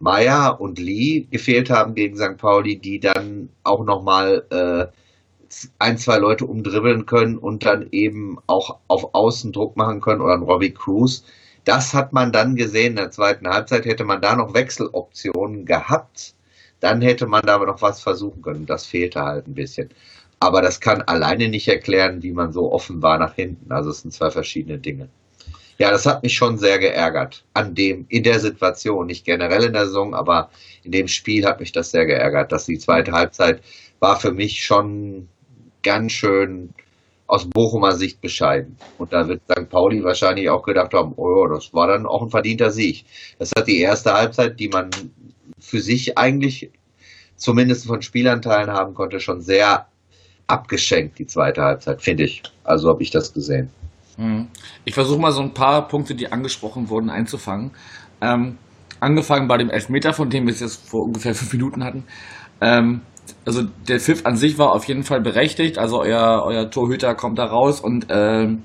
[0.00, 2.36] Meier und Lee gefehlt haben gegen St.
[2.36, 4.86] Pauli, die dann auch nochmal äh,
[5.78, 10.34] ein, zwei Leute umdribbeln können und dann eben auch auf Außen Druck machen können oder
[10.34, 11.24] ein Robbie Cruz.
[11.64, 13.86] Das hat man dann gesehen in der zweiten Halbzeit.
[13.86, 16.34] Hätte man da noch Wechseloptionen gehabt,
[16.80, 18.66] dann hätte man da aber noch was versuchen können.
[18.66, 19.90] Das fehlte halt ein bisschen.
[20.40, 23.70] Aber das kann alleine nicht erklären, wie man so offen war nach hinten.
[23.70, 25.08] Also es sind zwei verschiedene Dinge.
[25.78, 27.44] Ja, das hat mich schon sehr geärgert.
[27.54, 30.50] An dem, in der Situation, nicht generell in der Saison, aber
[30.82, 33.62] in dem Spiel hat mich das sehr geärgert, dass die zweite Halbzeit
[33.98, 35.28] war für mich schon
[35.82, 36.74] ganz schön
[37.26, 38.76] aus Bochumer Sicht bescheiden.
[38.98, 39.70] Und da wird St.
[39.70, 43.04] Pauli wahrscheinlich auch gedacht haben, oh, das war dann auch ein verdienter Sieg.
[43.38, 44.90] Das hat die erste Halbzeit, die man
[45.70, 46.70] für sich eigentlich
[47.36, 49.86] zumindest von Spielanteilen haben konnte, schon sehr
[50.46, 52.42] abgeschenkt, die zweite Halbzeit, finde ich.
[52.64, 53.70] Also habe ich das gesehen.
[54.16, 54.48] Hm.
[54.84, 57.70] Ich versuche mal so ein paar Punkte, die angesprochen wurden, einzufangen.
[58.20, 58.58] Ähm,
[58.98, 62.04] angefangen bei dem Elfmeter, von dem wir es jetzt vor ungefähr fünf Minuten hatten.
[62.60, 63.00] Ähm,
[63.46, 65.78] also der Pfiff an sich war auf jeden Fall berechtigt.
[65.78, 68.62] Also euer, euer Torhüter kommt da raus und ähm,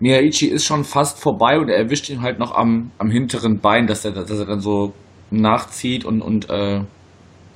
[0.00, 3.86] Miyaichi ist schon fast vorbei und er erwischt ihn halt noch am, am hinteren Bein,
[3.86, 4.92] dass er, dass er dann so
[5.30, 6.82] nachzieht und, und äh,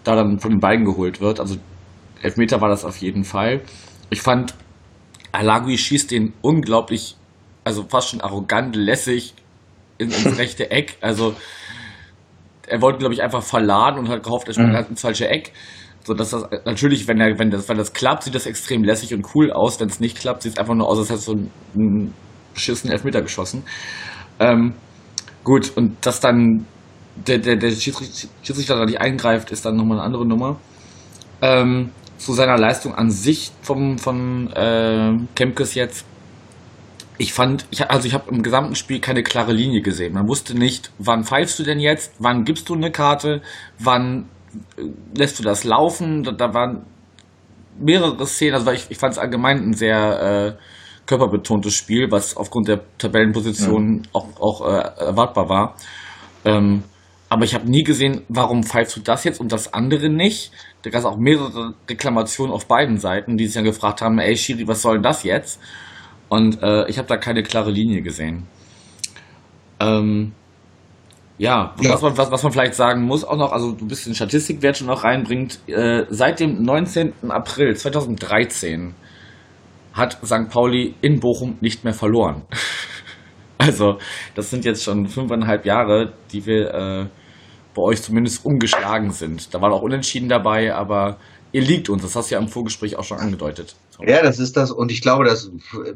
[0.04, 1.40] da dann von den Beinen geholt wird.
[1.40, 1.56] Also
[2.22, 3.62] Elfmeter war das auf jeden Fall.
[4.10, 4.54] Ich fand,
[5.32, 7.16] Alagui schießt den unglaublich,
[7.64, 9.34] also fast schon arrogant, lässig
[9.98, 10.96] ins rechte Eck.
[11.00, 11.34] Also
[12.66, 14.74] er wollte, glaube ich, einfach verladen und hat gehofft, er spielt mhm.
[14.74, 15.52] halt ins falsche Eck.
[16.02, 19.12] So dass das natürlich, wenn er, wenn das, wenn das klappt, sieht das extrem lässig
[19.12, 19.80] und cool aus.
[19.80, 22.14] Wenn es nicht klappt, sieht es einfach nur aus, als hätte so einen, einen
[22.54, 23.64] beschissenen Elfmeter geschossen.
[24.38, 24.74] Ähm,
[25.44, 26.66] gut, und dass dann
[27.16, 30.56] der, der, der Schiedsrichter da nicht eingreift, ist dann nochmal eine andere Nummer.
[31.42, 36.04] Ähm, zu seiner Leistung an sich vom, von äh, Kempkes jetzt.
[37.16, 40.14] Ich fand, ich, also ich habe im gesamten Spiel keine klare Linie gesehen.
[40.14, 43.42] Man wusste nicht, wann pfeifst du denn jetzt, wann gibst du eine Karte,
[43.78, 44.28] wann
[44.76, 44.82] äh,
[45.14, 46.22] lässt du das laufen.
[46.22, 46.84] Da, da waren
[47.78, 50.62] mehrere Szenen, also ich, ich fand es allgemein ein sehr äh,
[51.06, 54.10] körperbetontes Spiel, was aufgrund der Tabellenposition ja.
[54.12, 55.76] auch, auch äh, erwartbar war.
[56.44, 56.84] Ähm,
[57.30, 60.50] aber ich habe nie gesehen, warum pfeifst du das jetzt und das andere nicht.
[60.82, 64.36] Da gab es auch mehrere Reklamationen auf beiden Seiten, die sich dann gefragt haben, ey
[64.36, 65.60] Shiri, was soll denn das jetzt?
[66.28, 68.48] Und äh, ich habe da keine klare Linie gesehen.
[69.78, 70.32] Ähm,
[71.38, 71.92] ja, ja.
[71.92, 74.76] Was, man, was, was man vielleicht sagen muss auch noch, also du bist den Statistikwert
[74.76, 77.12] schon noch reinbringt, äh, seit dem 19.
[77.28, 78.92] April 2013
[79.92, 80.50] hat St.
[80.50, 82.42] Pauli in Bochum nicht mehr verloren.
[83.58, 83.98] also
[84.34, 87.19] das sind jetzt schon fünfeinhalb Jahre, die wir äh,
[87.80, 89.54] bei euch zumindest umgeschlagen sind.
[89.54, 91.16] Da war auch Unentschieden dabei, aber
[91.52, 92.02] ihr liegt uns.
[92.02, 93.74] Das hast du ja im Vorgespräch auch schon angedeutet.
[94.06, 94.70] Ja, das ist das.
[94.70, 95.50] Und ich glaube, dass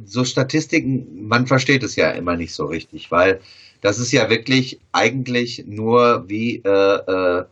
[0.04, 3.40] so Statistiken, man versteht es ja immer nicht so richtig, weil
[3.80, 7.44] das ist ja wirklich eigentlich nur wie äh, äh,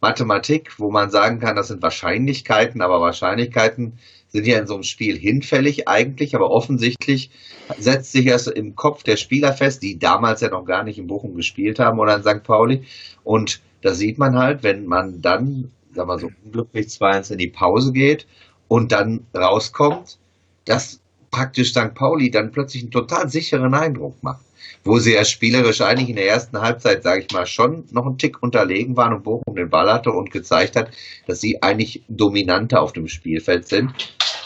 [0.00, 3.94] Mathematik, wo man sagen kann, das sind Wahrscheinlichkeiten, aber Wahrscheinlichkeiten
[4.28, 7.30] sind ja in so einem Spiel hinfällig eigentlich, aber offensichtlich
[7.78, 11.06] setzt sich erst im Kopf der Spieler fest, die damals ja noch gar nicht in
[11.06, 12.42] Bochum gespielt haben oder in St.
[12.42, 12.84] Pauli.
[13.24, 17.48] Und da sieht man halt, wenn man dann, sagen wir so unglücklich 2-1 in die
[17.48, 18.26] Pause geht
[18.68, 20.18] und dann rauskommt,
[20.64, 21.94] dass praktisch St.
[21.94, 24.44] Pauli dann plötzlich einen total sicheren Eindruck macht.
[24.84, 28.18] Wo sie ja spielerisch eigentlich in der ersten Halbzeit, sage ich mal, schon noch einen
[28.18, 30.90] Tick unterlegen waren und Bochum den Ball hatte und gezeigt hat,
[31.26, 33.92] dass sie eigentlich dominanter auf dem Spielfeld sind,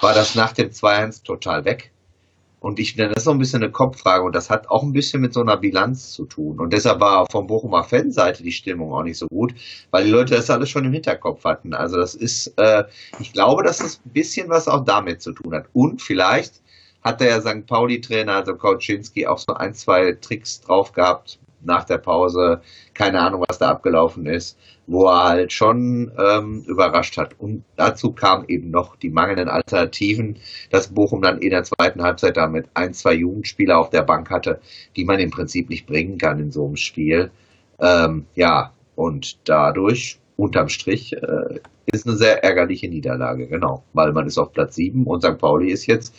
[0.00, 1.90] war das nach dem 2-1 total weg.
[2.62, 5.20] Und ich, das ist so ein bisschen eine Kopffrage und das hat auch ein bisschen
[5.20, 6.60] mit so einer Bilanz zu tun.
[6.60, 9.52] Und deshalb war von Bochumer Fanseite die Stimmung auch nicht so gut,
[9.90, 11.74] weil die Leute das alles schon im Hinterkopf hatten.
[11.74, 12.84] Also das ist, äh,
[13.18, 15.66] ich glaube, dass es ein bisschen was auch damit zu tun hat.
[15.72, 16.62] Und vielleicht
[17.02, 17.66] hat der St.
[17.66, 22.60] Pauli-Trainer, also Kauczynski, auch so ein, zwei Tricks drauf gehabt nach der Pause.
[22.94, 27.38] Keine Ahnung, was da abgelaufen ist, wo er halt schon ähm, überrascht hat.
[27.38, 30.38] Und dazu kamen eben noch die mangelnden Alternativen,
[30.70, 34.60] dass Bochum dann in der zweiten Halbzeit damit ein, zwei Jugendspieler auf der Bank hatte,
[34.96, 37.30] die man im Prinzip nicht bringen kann in so einem Spiel.
[37.80, 43.84] Ähm, ja, und dadurch unterm Strich äh, ist eine sehr ärgerliche Niederlage, genau.
[43.92, 45.38] Weil man ist auf Platz 7 und St.
[45.38, 46.14] Pauli ist jetzt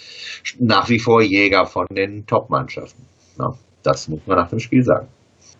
[0.59, 3.05] nach wie vor Jäger von den Top-Mannschaften.
[3.39, 5.07] Ja, das muss man nach dem Spiel sagen.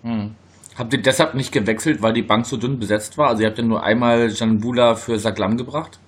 [0.04, 0.36] Hm.
[0.76, 3.30] Habt ihr deshalb nicht gewechselt, weil die Bank so dünn besetzt war?
[3.30, 6.00] Also ihr habt ja nur einmal Jan Bula für Saglam gebracht?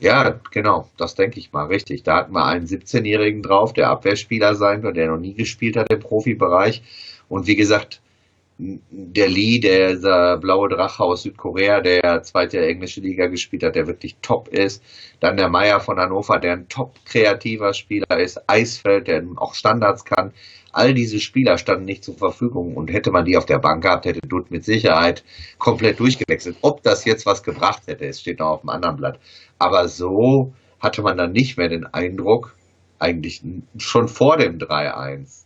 [0.00, 2.02] Ja, genau, das denke ich mal, richtig.
[2.02, 5.92] Da hatten wir einen 17-Jährigen drauf, der Abwehrspieler sein wird, der noch nie gespielt hat
[5.92, 6.82] im Profibereich.
[7.28, 8.00] Und wie gesagt,
[8.56, 13.88] der Lee, der, der blaue Drache aus Südkorea, der zweite englische Liga gespielt hat, der
[13.88, 14.82] wirklich top ist.
[15.18, 18.48] Dann der Meier von Hannover, der ein top kreativer Spieler ist.
[18.48, 20.32] Eisfeld, der auch Standards kann.
[20.72, 24.06] All diese Spieler standen nicht zur Verfügung und hätte man die auf der Bank gehabt,
[24.06, 25.24] hätte Dutt mit Sicherheit
[25.58, 26.56] komplett durchgewechselt.
[26.62, 29.20] Ob das jetzt was gebracht hätte, es steht noch auf dem anderen Blatt.
[29.58, 32.56] Aber so hatte man dann nicht mehr den Eindruck,
[32.98, 33.42] eigentlich
[33.78, 35.43] schon vor dem 3-1,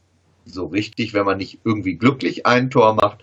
[0.51, 3.19] so richtig, wenn man nicht irgendwie glücklich ein Tor macht,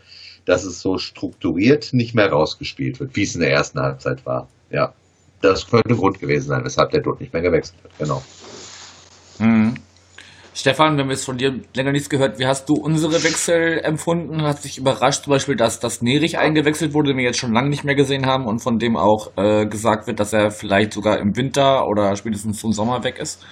[0.46, 4.48] dass es so strukturiert nicht mehr rausgespielt wird, wie es in der ersten Halbzeit war.
[4.70, 4.94] Ja,
[5.42, 7.92] das könnte Grund gewesen sein, weshalb der dort nicht mehr gewechselt hat.
[7.98, 8.24] Genau.
[9.40, 9.76] Mhm.
[10.58, 12.40] Stefan, wir haben jetzt von dir länger nichts gehört.
[12.40, 14.42] Wie hast du unsere Wechsel empfunden?
[14.44, 17.68] Hat sich überrascht zum Beispiel, dass das Nerich eingewechselt wurde, den wir jetzt schon lange
[17.68, 21.20] nicht mehr gesehen haben und von dem auch äh, gesagt wird, dass er vielleicht sogar
[21.20, 23.46] im Winter oder spätestens zum Sommer weg ist?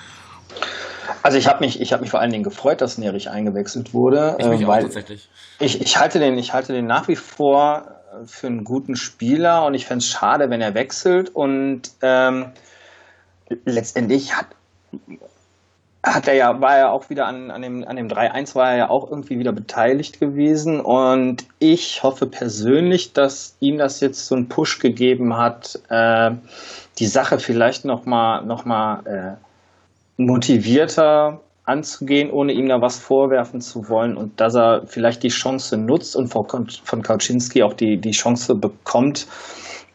[1.22, 4.36] Also ich habe mich, ich habe mich vor allen Dingen gefreut, dass Nerich eingewechselt wurde,
[4.40, 5.30] ich mich äh, weil auch tatsächlich.
[5.60, 7.86] Ich, ich halte den, ich halte den nach wie vor
[8.26, 12.52] für einen guten Spieler und ich fände es schade, wenn er wechselt und ähm,
[13.66, 14.48] letztendlich hat
[16.06, 18.78] hat er ja, war er auch wieder an, an dem, an dem 3-1 war er
[18.78, 24.36] ja auch irgendwie wieder beteiligt gewesen und ich hoffe persönlich, dass ihm das jetzt so
[24.36, 26.32] einen Push gegeben hat, äh,
[27.00, 29.44] die Sache vielleicht nochmal noch mal, äh,
[30.18, 35.78] motivierter anzugehen, ohne ihm da was vorwerfen zu wollen und dass er vielleicht die Chance
[35.78, 39.28] nutzt und von Kauczynski auch die, die Chance bekommt,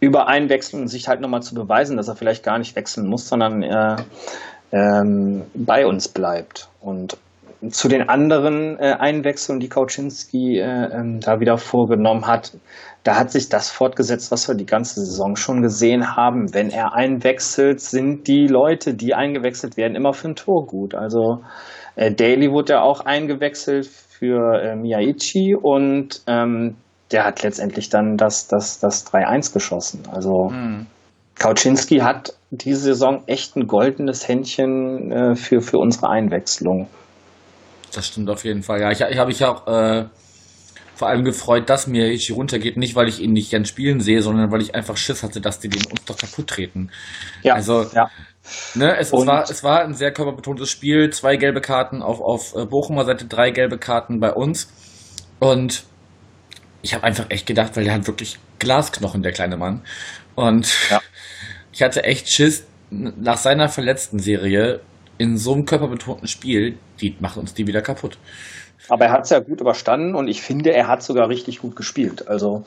[0.00, 3.62] über Einwechseln sich halt nochmal zu beweisen, dass er vielleicht gar nicht wechseln muss, sondern
[3.62, 3.96] äh,
[4.72, 6.68] ähm, bei uns bleibt.
[6.80, 7.16] Und
[7.70, 12.52] zu den anderen äh, Einwechslungen, die Kauczynski äh, äh, da wieder vorgenommen hat,
[13.04, 16.52] da hat sich das fortgesetzt, was wir die ganze Saison schon gesehen haben.
[16.52, 20.94] Wenn er einwechselt, sind die Leute, die eingewechselt werden, immer für ein Tor gut.
[20.94, 21.42] Also
[21.96, 26.76] äh, Daly wurde ja auch eingewechselt für äh, Miyaichi und ähm,
[27.10, 30.02] der hat letztendlich dann das, das, das 3-1 geschossen.
[30.12, 30.86] Also mhm.
[31.38, 36.88] Kauczynski hat diese Saison echt ein goldenes Händchen äh, für, für unsere Einwechslung.
[37.94, 38.80] Das stimmt auf jeden Fall.
[38.80, 40.04] Ja, ich, ich habe mich auch äh,
[40.98, 42.76] vor allem gefreut, dass mir Ichi runtergeht.
[42.76, 45.60] Nicht, weil ich ihn nicht gern spielen sehe, sondern weil ich einfach Schiss hatte, dass
[45.60, 46.90] die den uns doch kaputt treten.
[47.42, 48.10] Ja, also, ja.
[48.74, 51.10] Ne, es, es, war, es war ein sehr körperbetontes Spiel.
[51.10, 54.72] Zwei gelbe Karten auf, auf äh, Bochumer Seite, drei gelbe Karten bei uns.
[55.38, 55.84] Und
[56.82, 59.82] ich habe einfach echt gedacht, weil der hat wirklich Glasknochen, der kleine Mann.
[60.34, 61.00] Und ja.
[61.72, 64.80] ich hatte echt Schiss, nach seiner verletzten Serie
[65.18, 68.18] in so einem körperbetonten Spiel, die macht uns die wieder kaputt.
[68.88, 71.76] Aber er hat es ja gut überstanden und ich finde, er hat sogar richtig gut
[71.76, 72.28] gespielt.
[72.28, 72.62] Also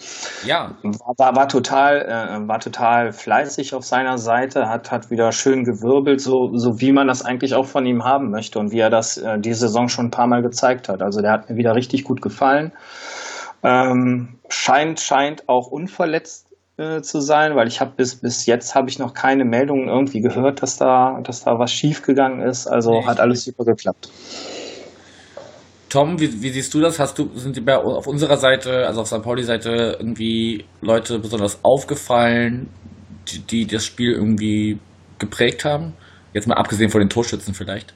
[0.45, 0.75] ja.
[1.17, 6.21] war, war, total, äh, war total fleißig auf seiner Seite, hat, hat wieder schön gewirbelt,
[6.21, 9.17] so, so wie man das eigentlich auch von ihm haben möchte und wie er das
[9.17, 11.01] äh, die Saison schon ein paar Mal gezeigt hat.
[11.01, 12.71] Also der hat mir wieder richtig gut gefallen.
[13.63, 16.47] Ähm, scheint, scheint auch unverletzt
[16.77, 20.21] äh, zu sein, weil ich habe bis, bis jetzt habe ich noch keine Meldungen irgendwie
[20.21, 22.67] gehört, dass da, dass da was schiefgegangen ist.
[22.67, 24.09] Also nee, hat alles super geklappt.
[25.91, 26.99] Tom, wie, wie, siehst du das?
[26.99, 29.21] Hast du, sind die bei, auf unserer Seite, also auf St.
[29.21, 32.69] Pauli-Seite, irgendwie Leute besonders aufgefallen,
[33.27, 34.79] die, die, das Spiel irgendwie
[35.19, 35.91] geprägt haben?
[36.33, 37.93] Jetzt mal abgesehen von den Torschützen vielleicht.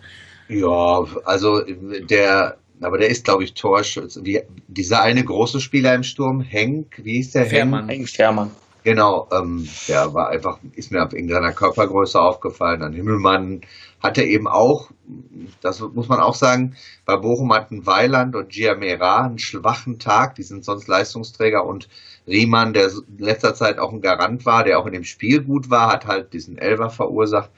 [0.50, 1.62] Ja, also
[2.10, 4.26] der, aber der ist, glaube ich, Torschütze.
[4.26, 7.46] Wie, dieser eine große Spieler im Sturm, Henk, wie hieß der?
[7.46, 7.88] Fährmann.
[7.88, 8.52] Henk Fährmann.
[8.84, 12.82] Genau, ähm, der war einfach, ist mir in seiner Körpergröße aufgefallen.
[12.82, 13.62] Dann Himmelmann
[14.06, 14.92] hatte eben auch,
[15.62, 20.44] das muss man auch sagen, bei Bochum hatten Weiland und Giamera einen schwachen Tag, die
[20.44, 21.66] sind sonst Leistungsträger.
[21.66, 21.90] Und
[22.28, 25.70] Riemann, der in letzter Zeit auch ein Garant war, der auch in dem Spiel gut
[25.70, 27.50] war, hat halt diesen Elver verursacht.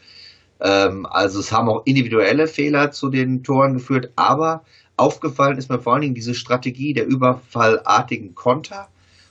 [0.60, 4.64] Ähm, also es haben auch individuelle Fehler zu den Toren geführt, aber
[4.96, 8.88] aufgefallen ist mir vor allen Dingen diese Strategie der überfallartigen Konter.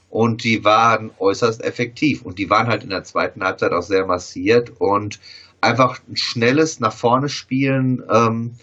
[0.08, 2.22] Und die waren äußerst effektiv.
[2.22, 4.72] Und die waren halt in der zweiten Halbzeit auch sehr massiert.
[4.78, 5.20] Und
[5.60, 8.54] einfach ein schnelles nach vorne spielen ähm,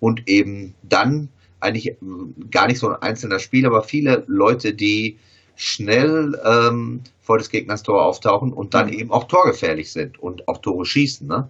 [0.00, 1.28] und eben dann
[1.60, 1.96] eigentlich äh,
[2.50, 5.18] gar nicht so ein einzelner Spiel, aber viele Leute, die
[5.56, 8.92] schnell ähm, vor des Gegners Tor auftauchen und dann mhm.
[8.92, 11.26] eben auch torgefährlich sind und auch Tore schießen.
[11.26, 11.48] Ne?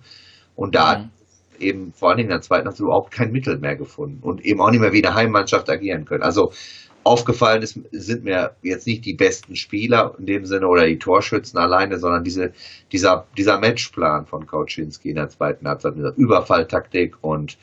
[0.54, 1.10] Und da mhm.
[1.58, 4.60] eben vor allen Dingen in der zweiten Halbzeit überhaupt kein Mittel mehr gefunden und eben
[4.60, 6.22] auch nicht mehr wie eine Heimmannschaft agieren können.
[6.22, 6.52] Also
[7.06, 11.58] aufgefallen ist, sind mir jetzt nicht die besten Spieler in dem Sinne oder die Torschützen
[11.58, 12.52] alleine, sondern diese,
[12.90, 17.58] dieser, dieser Matchplan von Kauczynski in der zweiten Halbzeit mit der Überfalltaktik und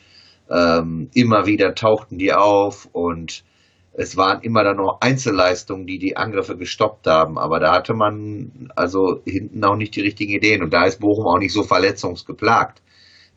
[0.50, 3.44] ähm, immer wieder tauchten die auf und
[3.96, 8.72] es waren immer dann noch Einzelleistungen, die die Angriffe gestoppt haben, aber da hatte man
[8.76, 10.64] also hinten auch nicht die richtigen Ideen.
[10.64, 12.82] Und da ist Bochum auch nicht so verletzungsgeplagt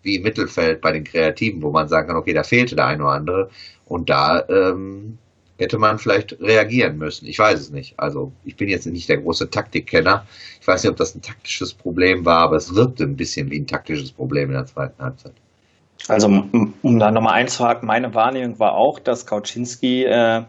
[0.02, 3.02] wie im Mittelfeld bei den Kreativen, wo man sagen kann, okay, da fehlte der eine
[3.02, 3.50] oder andere.
[3.84, 5.18] Und da ähm,
[5.58, 7.26] hätte man vielleicht reagieren müssen.
[7.26, 7.98] Ich weiß es nicht.
[7.98, 10.26] Also ich bin jetzt nicht der große Taktikkenner.
[10.60, 13.58] Ich weiß nicht, ob das ein taktisches Problem war, aber es wirkte ein bisschen wie
[13.58, 15.32] ein taktisches Problem in der zweiten Halbzeit.
[16.08, 16.28] Also
[16.82, 20.42] um da nochmal einzuhaken, meine Wahrnehmung war auch, dass Kauczynski äh,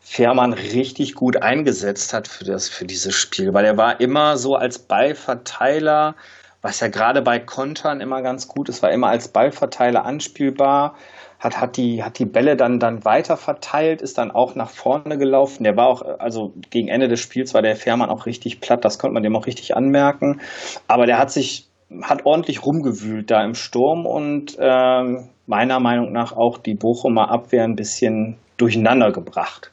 [0.00, 4.54] Fährmann richtig gut eingesetzt hat für, das, für dieses Spiel, weil er war immer so
[4.54, 6.14] als Ballverteiler,
[6.62, 10.96] was ja gerade bei Kontern immer ganz gut ist, war immer als Ballverteiler anspielbar
[11.38, 15.18] hat, hat, die, hat die Bälle dann, dann weiter verteilt, ist dann auch nach vorne
[15.18, 15.64] gelaufen.
[15.64, 18.98] Der war auch, also gegen Ende des Spiels war der Fährmann auch richtig platt, das
[18.98, 20.40] konnte man dem auch richtig anmerken.
[20.88, 21.68] Aber der hat sich,
[22.02, 27.64] hat ordentlich rumgewühlt da im Sturm und ähm, meiner Meinung nach auch die Bochumer Abwehr
[27.64, 29.70] ein bisschen durcheinander gebracht.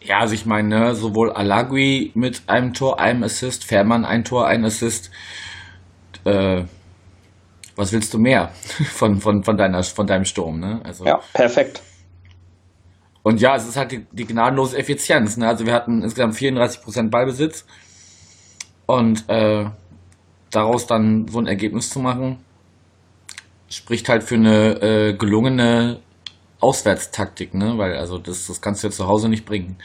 [0.00, 4.46] Ja, also ich meine, ne, sowohl Alagui mit einem Tor, einem Assist, Fährmann ein Tor,
[4.46, 5.10] ein Assist.
[6.24, 6.64] Äh,
[7.78, 8.50] was willst du mehr
[8.92, 10.60] von, von, von, deiner, von deinem Sturm?
[10.60, 10.80] Ne?
[10.84, 11.80] Also, ja, perfekt.
[13.22, 15.36] Und ja, es ist halt die, die gnadenlose Effizienz.
[15.36, 15.46] Ne?
[15.46, 17.66] Also wir hatten insgesamt 34% Ballbesitz
[18.86, 19.66] und äh,
[20.50, 22.38] daraus dann so ein Ergebnis zu machen,
[23.68, 26.00] spricht halt für eine äh, gelungene
[26.60, 27.76] Auswärtstaktik, ne?
[27.76, 29.76] Weil also das, das kannst du ja zu Hause nicht bringen.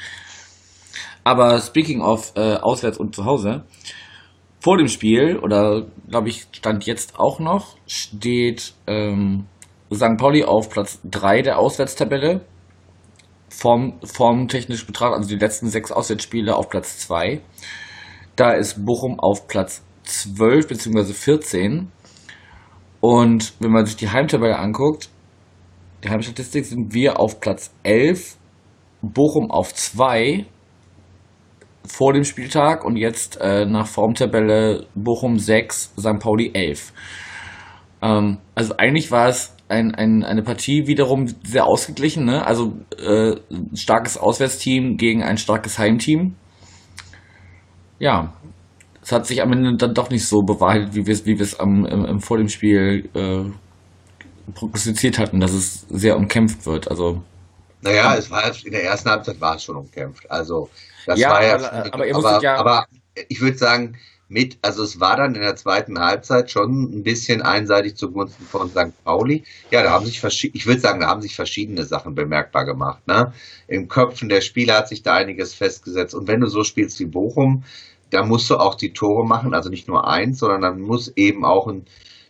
[1.24, 3.66] Aber speaking of äh, Auswärts und zu Hause,
[4.64, 9.46] vor dem Spiel, oder glaube ich, stand jetzt auch noch, steht ähm,
[9.94, 10.16] St.
[10.18, 12.46] Pauli auf Platz 3 der Auswärtstabelle.
[13.50, 17.42] Form, formtechnisch betrachtet, also die letzten sechs Auswärtsspiele auf Platz 2.
[18.38, 21.14] Da ist Bochum auf Platz 12 bzw.
[21.14, 21.92] 14.
[23.02, 25.10] Und wenn man sich die Heimtabelle anguckt,
[26.06, 28.38] die Heimstatistik sind wir auf Platz 11,
[29.02, 30.46] Bochum auf 2
[31.86, 36.20] vor dem Spieltag und jetzt äh, nach Formtabelle Bochum 6, St.
[36.20, 36.94] Pauli 11.
[38.02, 42.26] Ähm, also eigentlich war es ein, ein, eine Partie wiederum sehr ausgeglichen.
[42.26, 42.46] Ne?
[42.46, 43.36] Also äh,
[43.74, 46.36] starkes Auswärtsteam gegen ein starkes Heimteam.
[48.00, 48.34] Ja,
[49.02, 52.38] es hat sich am Ende dann doch nicht so bewahrheitet, wie wir es wie vor
[52.38, 56.90] dem Spiel äh, prognostiziert hatten, dass es sehr umkämpft wird.
[56.90, 57.22] Also
[57.82, 60.30] naja, es war in der ersten Halbzeit war es schon umkämpft.
[60.32, 60.70] Also
[61.06, 62.88] das ja, war ja, aber, aber, aber, ja aber
[63.30, 63.98] ich würde sagen,
[64.34, 68.70] mit, also es war dann in der zweiten Halbzeit schon ein bisschen einseitig zugunsten von
[68.70, 68.92] St.
[69.04, 69.44] Pauli.
[69.70, 73.08] Ja, da haben sich verschiedene, ich würde sagen, da haben sich verschiedene Sachen bemerkbar gemacht.
[73.08, 73.34] Ne?
[73.68, 76.16] Im Köpfen der Spieler hat sich da einiges festgesetzt.
[76.16, 77.64] Und wenn du so spielst wie Bochum,
[78.10, 81.46] da musst du auch die Tore machen, also nicht nur eins, sondern dann muss eben
[81.46, 81.86] auch ein,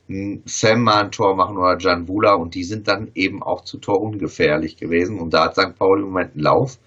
[0.09, 3.63] ein Sam mal ein Tor machen oder Jan Wula und die sind dann eben auch
[3.63, 5.19] zu Tor ungefährlich gewesen.
[5.19, 5.77] Und da hat St.
[5.77, 6.79] Pauli im Moment einen Lauf.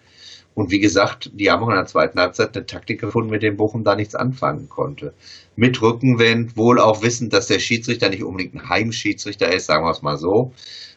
[0.57, 3.59] Und wie gesagt, die haben auch in der zweiten Halbzeit eine Taktik gefunden, mit dem
[3.59, 5.13] Bochum da nichts anfangen konnte.
[5.55, 9.91] Mit Rückenwind, wohl auch wissend, dass der Schiedsrichter nicht unbedingt ein Heimschiedsrichter ist, sagen wir
[9.91, 10.55] es mal so,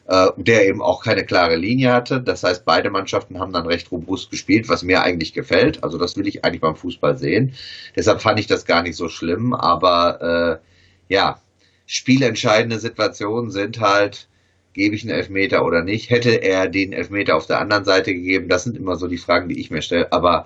[0.07, 2.21] äh, der eben auch keine klare Linie hatte.
[2.21, 5.83] Das heißt, beide Mannschaften haben dann recht robust gespielt, was mir eigentlich gefällt.
[5.83, 7.53] Also das will ich eigentlich beim Fußball sehen.
[7.97, 9.53] Deshalb fand ich das gar nicht so schlimm.
[9.53, 10.61] Aber
[11.09, 11.41] äh, ja,
[11.85, 14.28] spielentscheidende Situationen sind halt
[14.79, 16.09] gebe ich einen Elfmeter oder nicht?
[16.09, 18.47] Hätte er den Elfmeter auf der anderen Seite gegeben?
[18.47, 20.11] Das sind immer so die Fragen, die ich mir stelle.
[20.13, 20.45] Aber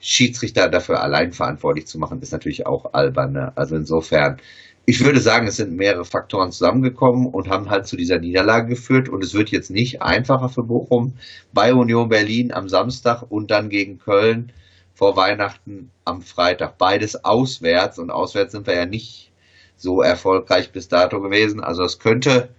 [0.00, 3.32] Schiedsrichter dafür allein verantwortlich zu machen, ist natürlich auch albern.
[3.32, 3.52] Ne?
[3.56, 4.36] Also insofern,
[4.84, 9.08] ich würde sagen, es sind mehrere Faktoren zusammengekommen und haben halt zu dieser Niederlage geführt.
[9.08, 11.14] Und es wird jetzt nicht einfacher für Bochum
[11.54, 14.52] bei Union Berlin am Samstag und dann gegen Köln
[14.92, 16.76] vor Weihnachten am Freitag.
[16.76, 19.32] Beides auswärts und auswärts sind wir ja nicht
[19.76, 21.64] so erfolgreich bis dato gewesen.
[21.64, 22.50] Also es könnte,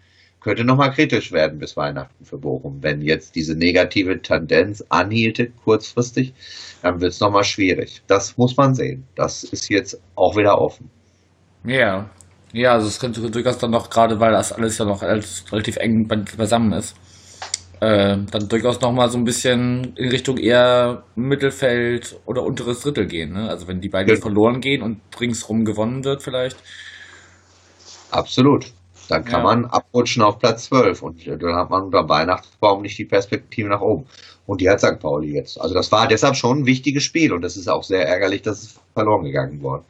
[0.41, 2.79] könnte nochmal kritisch werden bis Weihnachten für Bochum.
[2.81, 6.33] Wenn jetzt diese negative Tendenz anhielte, kurzfristig,
[6.81, 8.01] dann wird es nochmal schwierig.
[8.07, 9.05] Das muss man sehen.
[9.15, 10.89] Das ist jetzt auch wieder offen.
[11.63, 12.09] Ja,
[12.53, 16.07] ja, also es könnte durchaus dann noch, gerade weil das alles ja noch relativ eng
[16.07, 16.97] beisammen ist,
[17.79, 23.07] äh, dann durchaus noch mal so ein bisschen in Richtung eher Mittelfeld oder unteres Drittel
[23.07, 23.33] gehen.
[23.33, 23.47] Ne?
[23.47, 24.21] Also wenn die beiden ja.
[24.21, 26.57] verloren gehen und ringsrum gewonnen wird vielleicht.
[28.11, 28.73] Absolut.
[29.09, 29.43] Dann kann ja.
[29.43, 33.81] man abrutschen auf Platz 12 und dann hat man unter Weihnachtsbaum nicht die Perspektive nach
[33.81, 34.05] oben.
[34.45, 34.99] Und die hat St.
[34.99, 35.59] Pauli jetzt.
[35.59, 38.63] Also das war deshalb schon ein wichtiges Spiel und das ist auch sehr ärgerlich, dass
[38.63, 39.83] es verloren gegangen worden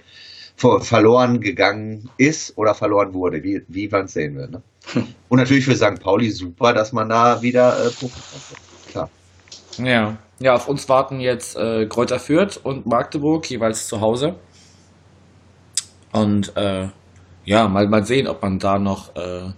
[0.61, 4.47] verloren gegangen ist oder verloren wurde, wie, wie man es sehen will.
[4.47, 4.61] Ne?
[5.29, 5.99] Und natürlich für St.
[6.01, 8.21] Pauli super, dass man da wieder äh, punkten
[8.91, 9.09] Klar.
[9.77, 10.17] Ja.
[10.39, 14.35] ja, auf uns warten jetzt äh, Kräuter Fürth und Magdeburg, jeweils zu Hause.
[16.11, 16.89] Und äh,
[17.45, 19.51] ja, mal, mal sehen, ob man da noch äh,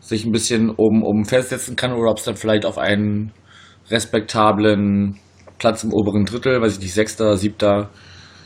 [0.00, 3.32] sich ein bisschen um, um festsetzen kann oder ob es dann vielleicht auf einen
[3.90, 5.18] respektablen
[5.58, 7.90] Platz im oberen Drittel, weiß ich nicht, Sechster, Siebter,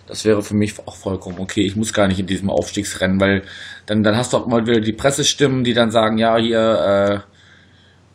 [0.06, 1.64] das wäre für mich auch vollkommen okay.
[1.64, 3.42] Ich muss gar nicht in diesem Aufstiegsrennen, weil
[3.86, 7.24] dann, dann hast du auch mal wieder die Pressestimmen, die dann sagen, ja, hier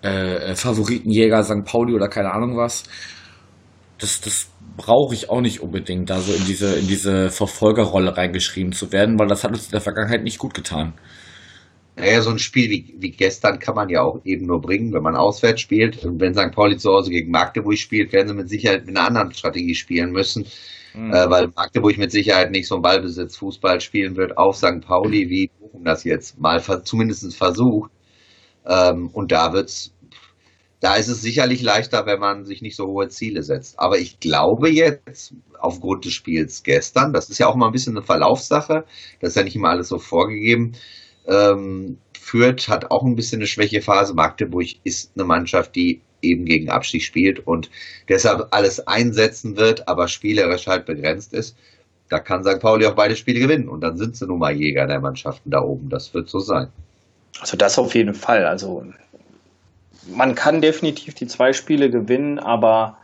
[0.04, 1.66] äh, äh, Favoritenjäger St.
[1.66, 2.84] Pauli oder keine Ahnung was.
[3.98, 8.72] Das, das brauche ich auch nicht unbedingt, da so in diese, in diese Verfolgerrolle reingeschrieben
[8.72, 10.94] zu werden, weil das hat uns in der Vergangenheit nicht gut getan.
[11.96, 15.02] Naja, so ein Spiel wie, wie gestern kann man ja auch eben nur bringen, wenn
[15.02, 16.06] man auswärts spielt.
[16.06, 16.52] Und wenn St.
[16.54, 20.12] Pauli zu Hause gegen Magdeburg spielt, werden sie mit Sicherheit mit einer anderen Strategie spielen
[20.12, 20.46] müssen
[20.98, 21.14] mhm.
[21.14, 24.82] äh, weil Magdeburg mit Sicherheit nicht so ein Ballbesitz-Fußball spielen wird auf St.
[24.82, 27.92] Pauli, wie Bochum das jetzt mal zumindest versucht.
[28.66, 29.94] Ähm, und da wird's,
[30.80, 33.80] da ist es sicherlich leichter, wenn man sich nicht so hohe Ziele setzt.
[33.80, 37.98] Aber ich glaube jetzt, aufgrund des Spiels gestern, das ist ja auch mal ein bisschen
[37.98, 38.84] eine Verlaufssache,
[39.20, 40.74] das ist ja nicht immer alles so vorgegeben,
[41.28, 41.98] ähm,
[42.28, 44.14] Fürth hat auch ein bisschen eine Schwächephase.
[44.14, 47.70] Magdeburg ist eine Mannschaft, die eben gegen Abstieg spielt und
[48.10, 51.56] deshalb alles einsetzen wird, aber spielerisch halt begrenzt ist.
[52.10, 52.60] Da kann St.
[52.60, 55.62] Pauli auch beide Spiele gewinnen und dann sind sie nun mal Jäger der Mannschaften da
[55.62, 55.90] oben.
[55.90, 56.70] Das wird so sein.
[57.40, 58.46] Also das auf jeden Fall.
[58.46, 58.84] Also
[60.16, 62.98] man kann definitiv die zwei Spiele gewinnen, aber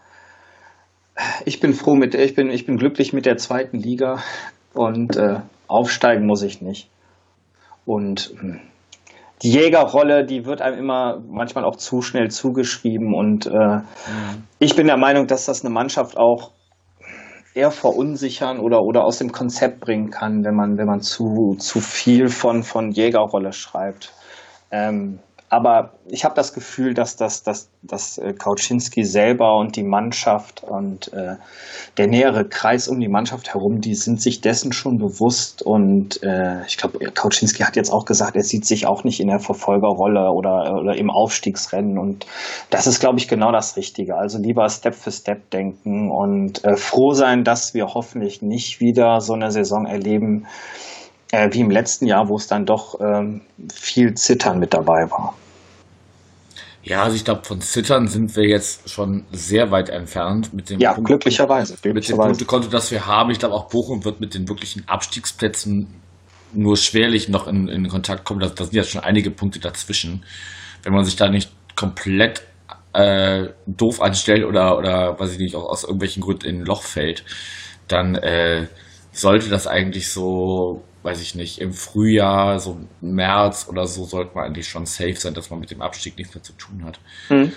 [1.46, 4.20] ich bin froh mit, ich bin, ich bin glücklich mit der zweiten Liga
[4.74, 6.90] und äh, aufsteigen muss ich nicht.
[7.86, 8.60] Und hm,
[9.44, 13.14] die Jägerrolle, die wird einem immer manchmal auch zu schnell zugeschrieben.
[13.14, 14.44] Und äh, mhm.
[14.60, 16.52] ich bin der Meinung, dass das eine Mannschaft auch
[17.54, 21.82] eher verunsichern oder, oder aus dem Konzept bringen kann, wenn man, wenn man zu, zu
[21.82, 24.14] viel von, von Jägerrolle schreibt.
[24.72, 25.20] Ähm,
[25.54, 30.64] aber ich habe das Gefühl, dass das dass, dass, äh, Kauczynski selber und die Mannschaft
[30.64, 31.36] und äh,
[31.98, 35.62] der nähere Kreis um die Mannschaft herum, die sind sich dessen schon bewusst.
[35.62, 39.28] Und äh, ich glaube, Kauczynski hat jetzt auch gesagt, er sieht sich auch nicht in
[39.28, 42.00] der Verfolgerrolle oder, oder im Aufstiegsrennen.
[42.00, 42.26] Und
[42.72, 44.16] das ist, glaube ich, genau das Richtige.
[44.16, 49.22] Also lieber Step für Step denken und äh, froh sein, dass wir hoffentlich nicht wieder
[49.22, 50.48] so eine Saison erleben,
[51.34, 53.42] äh, wie im letzten Jahr, wo es dann doch ähm,
[53.74, 55.34] viel Zittern mit dabei war.
[56.84, 60.80] Ja, also ich glaube, von Zittern sind wir jetzt schon sehr weit entfernt mit dem
[60.80, 62.30] ja, Punkt, glücklicherweise, glücklicherweise.
[62.30, 63.32] Mit dem Punktekonto, das wir haben.
[63.32, 66.02] Ich glaube, auch Bochum wird mit den wirklichen Abstiegsplätzen
[66.54, 68.40] nur schwerlich noch in, in Kontakt kommen.
[68.40, 70.24] Da, da sind ja schon einige Punkte dazwischen.
[70.84, 72.44] Wenn man sich da nicht komplett
[72.94, 76.84] äh, doof anstellt oder, oder weiß ich nicht, auch aus irgendwelchen Gründen in ein Loch
[76.84, 77.24] fällt,
[77.88, 78.68] dann äh,
[79.12, 84.46] sollte das eigentlich so weiß ich nicht, im Frühjahr, so März oder so, sollte man
[84.46, 87.00] eigentlich schon safe sein, dass man mit dem Abstieg nichts mehr zu tun hat.
[87.30, 87.52] Mhm.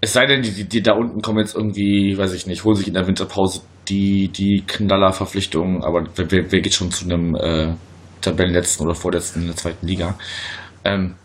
[0.00, 2.76] Es sei denn, die, die, die, da unten kommen jetzt irgendwie, weiß ich nicht, holen
[2.76, 7.74] sich in der Winterpause die, die Knaller-Verpflichtungen, aber wer, wer geht schon zu einem äh,
[8.20, 10.16] Tabellenletzten oder Vorletzten in der zweiten Liga?
[10.84, 11.16] Ähm,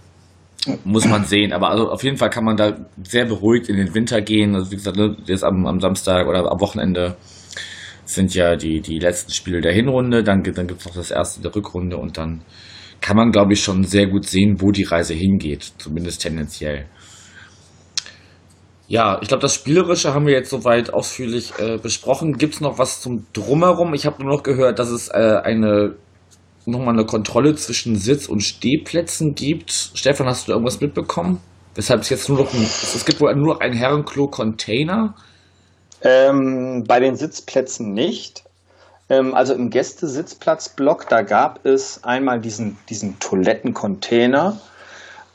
[0.84, 1.54] muss man sehen.
[1.54, 4.56] Aber also auf jeden Fall kann man da sehr beruhigt in den Winter gehen.
[4.56, 7.18] Also wie gesagt, ne, jetzt am, am Samstag oder am Wochenende
[8.06, 11.42] sind ja die, die letzten Spiele der Hinrunde, dann, dann gibt es noch das erste
[11.42, 12.42] der Rückrunde und dann
[13.02, 16.86] kann man, glaube ich, schon sehr gut sehen, wo die Reise hingeht, zumindest tendenziell.
[18.88, 22.38] Ja, ich glaube, das Spielerische haben wir jetzt soweit ausführlich äh, besprochen.
[22.38, 23.94] Gibt es noch was zum Drumherum?
[23.94, 25.96] Ich habe nur noch gehört, dass es äh, eine
[26.66, 29.72] nochmal eine Kontrolle zwischen Sitz- und Stehplätzen gibt.
[29.72, 31.40] Stefan, hast du irgendwas mitbekommen?
[31.76, 35.16] Weshalb es jetzt nur noch ein, es gibt wohl nur noch einen Herrenklo-Container
[36.04, 38.44] ähm, bei den Sitzplätzen nicht.
[39.10, 44.60] Ähm, also im Gästesitzplatzblock, da gab es einmal diesen, diesen Toilettencontainer.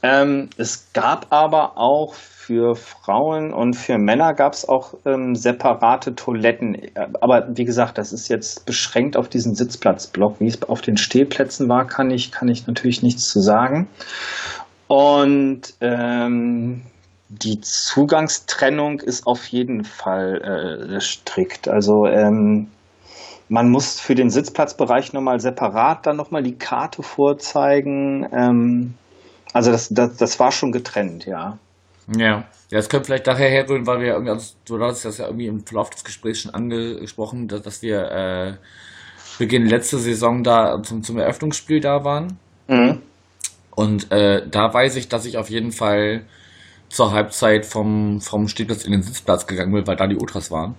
[0.03, 6.15] Ähm, es gab aber auch für Frauen und für Männer gab es auch ähm, separate
[6.15, 6.79] Toiletten.
[7.21, 10.41] Aber wie gesagt, das ist jetzt beschränkt auf diesen Sitzplatzblock.
[10.41, 13.89] Wie es auf den Stehplätzen war, kann ich, kann ich natürlich nichts zu sagen.
[14.87, 16.83] Und ähm,
[17.29, 21.69] die Zugangstrennung ist auf jeden Fall äh, strikt.
[21.69, 22.69] Also ähm,
[23.49, 28.27] man muss für den Sitzplatzbereich nochmal separat dann nochmal die Karte vorzeigen.
[28.33, 28.95] Ähm,
[29.53, 31.59] also das, das, das war schon getrennt, ja.
[32.17, 35.27] Ja, ja, das könnte vielleicht daher herrühren, weil wir irgendwie, also du hast das ja
[35.27, 38.55] irgendwie im Verlauf des Gesprächs schon angesprochen, dass, dass wir äh,
[39.39, 42.39] Beginn letzte Saison da zum, zum Eröffnungsspiel da waren.
[42.67, 43.03] Mhm.
[43.75, 46.25] Und äh, da weiß ich, dass ich auf jeden Fall
[46.89, 50.75] zur Halbzeit vom, vom Stehplatz in den Sitzplatz gegangen bin, weil da die Ultras waren.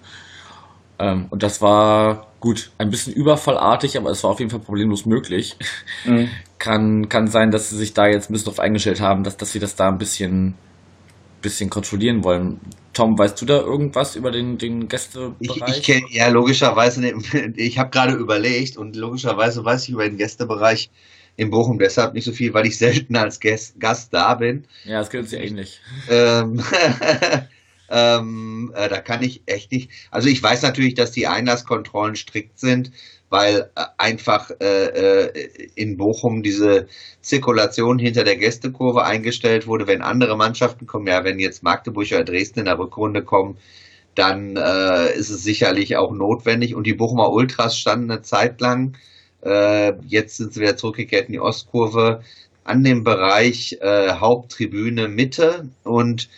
[0.99, 5.05] Ähm, und das war gut, ein bisschen überfallartig, aber es war auf jeden Fall problemlos
[5.05, 5.57] möglich.
[6.05, 6.30] Mhm.
[6.60, 9.51] kann, kann sein, dass sie sich da jetzt ein bisschen drauf eingestellt haben, dass, dass
[9.51, 10.55] sie das da ein bisschen,
[11.41, 12.60] bisschen kontrollieren wollen.
[12.93, 15.36] Tom, weißt du da irgendwas über den, den Gästebereich?
[15.39, 17.14] Ich, ich kenne, ja, logischerweise,
[17.55, 20.89] ich habe gerade überlegt und logischerweise weiß ich über den Gästebereich
[21.40, 24.66] in Bochum deshalb nicht so viel, weil ich selten als Gast, Gast da bin.
[24.84, 25.80] Ja, das geht ja ähnlich.
[26.10, 26.62] Ähm,
[27.90, 29.90] ähm, äh, da kann ich echt nicht.
[30.12, 32.92] Also ich weiß natürlich, dass die Einlasskontrollen strikt sind,
[33.30, 36.88] weil äh, einfach äh, äh, in Bochum diese
[37.22, 41.08] Zirkulation hinter der Gästekurve eingestellt wurde, wenn andere Mannschaften kommen.
[41.08, 43.58] Ja, wenn jetzt Magdeburg oder Dresden in der Rückrunde kommen,
[44.14, 46.76] dann äh, ist es sicherlich auch notwendig.
[46.76, 48.98] Und die Bochumer Ultras standen eine Zeit lang
[49.44, 52.22] äh, jetzt sind sie wieder zurückgekehrt in die Ostkurve
[52.64, 56.30] an dem Bereich äh, Haupttribüne Mitte und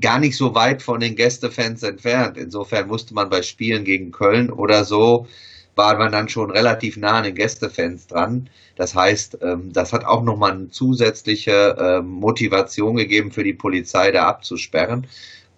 [0.00, 2.38] gar nicht so weit von den Gästefans entfernt.
[2.38, 5.26] Insofern musste man bei Spielen gegen Köln oder so,
[5.74, 8.48] war man dann schon relativ nah an den Gästefans dran.
[8.76, 14.12] Das heißt, ähm, das hat auch nochmal eine zusätzliche ähm, Motivation gegeben für die Polizei,
[14.12, 15.06] da abzusperren.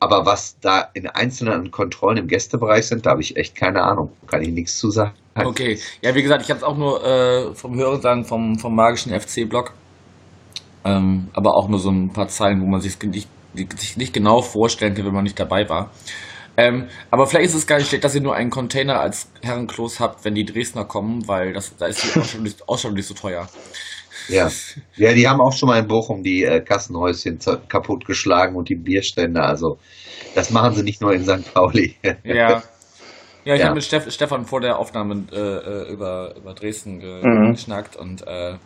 [0.01, 4.13] Aber was da in einzelnen Kontrollen im Gästebereich sind, da habe ich echt keine Ahnung.
[4.27, 5.15] Kann ich nichts zu sagen.
[5.45, 8.75] Okay, ja, wie gesagt, ich habe es auch nur äh, vom Hören sagen vom, vom
[8.75, 9.73] magischen FC-Blog.
[10.85, 14.41] Ähm, aber auch nur so ein paar Zeilen, wo man sich nicht, sich nicht genau
[14.41, 15.91] vorstellen kann, wenn man nicht dabei war.
[16.57, 20.01] Ähm, aber vielleicht ist es gar nicht schlecht, dass ihr nur einen Container als Herrenklos
[20.01, 23.47] habt, wenn die Dresdner kommen, weil das, da ist die nicht, Ausstellung nicht so teuer.
[24.29, 24.51] Ja.
[24.97, 29.43] ja, die haben auch schon mal in Bochum die äh, Kassenhäuschen kaputtgeschlagen und die Bierstände.
[29.43, 29.79] Also
[30.35, 31.53] das machen sie nicht nur in St.
[31.53, 31.97] Pauli.
[32.25, 32.63] Ja.
[33.47, 33.67] Ja, ich ja.
[33.67, 37.53] habe mit Steff, Stefan vor der Aufnahme äh, äh, über, über Dresden ge mhm.
[37.53, 38.57] geschnackt und äh,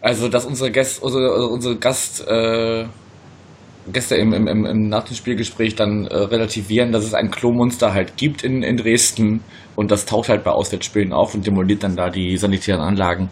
[0.00, 2.86] also dass unsere Gäste, unsere, unsere Gast äh,
[3.92, 7.94] Gäste im, im, im, im nach dem Spielgespräch dann äh, relativieren, dass es ein Klomonster
[7.94, 9.44] halt gibt in, in Dresden
[9.76, 13.30] und das taucht halt bei Auswärtsspielen auf und demoliert dann da die sanitären Anlagen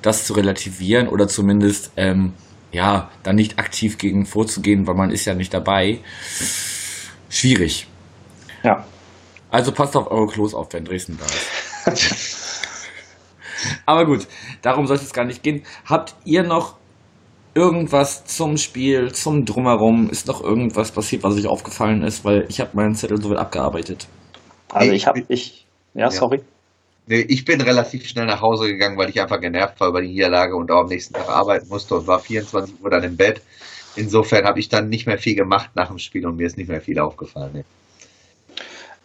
[0.00, 2.32] das zu relativieren oder zumindest ähm,
[2.72, 5.98] ja, dann nicht aktiv gegen vorzugehen, weil man ist ja nicht dabei.
[7.28, 7.86] Schwierig.
[8.62, 8.86] Ja.
[9.54, 12.66] Also passt auf eure Klos auf, wenn Dresden da ist.
[13.86, 14.26] Aber gut,
[14.62, 15.62] darum soll es gar nicht gehen.
[15.84, 16.74] Habt ihr noch
[17.54, 20.10] irgendwas zum Spiel, zum Drumherum?
[20.10, 22.24] Ist noch irgendwas passiert, was euch aufgefallen ist?
[22.24, 24.08] Weil ich habe meinen Zettel soweit abgearbeitet.
[24.72, 26.40] Also ich habe, ich, ja, sorry.
[27.06, 30.56] Ich bin relativ schnell nach Hause gegangen, weil ich einfach genervt war über die Niederlage
[30.56, 33.40] und auch am nächsten Tag arbeiten musste und war 24 Uhr dann im Bett.
[33.94, 36.68] Insofern habe ich dann nicht mehr viel gemacht nach dem Spiel und mir ist nicht
[36.68, 37.52] mehr viel aufgefallen.
[37.52, 37.64] Ne.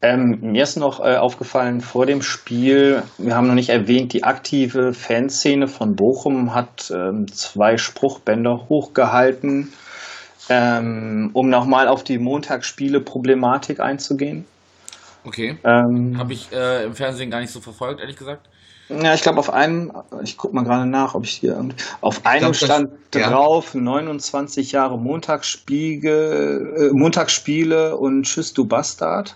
[0.02, 4.24] Ähm, mir ist noch äh, aufgefallen vor dem Spiel, wir haben noch nicht erwähnt, die
[4.24, 9.74] aktive Fanszene von Bochum hat ähm, zwei Spruchbänder hochgehalten,
[10.48, 14.46] ähm, um nochmal auf die Montagsspiele-Problematik einzugehen.
[15.26, 15.58] Okay.
[15.66, 18.48] Ähm, Habe ich äh, im Fernsehen gar nicht so verfolgt, ehrlich gesagt.
[18.88, 19.92] Ja, ich glaube auf einem,
[20.24, 23.76] ich gucke mal gerade nach, ob ich hier irgendwie, auf einem glaub, stand das, drauf
[23.76, 23.82] ja.
[23.82, 29.36] 29 Jahre Montagsspiele, äh, Montagsspiele und Tschüss du Bastard.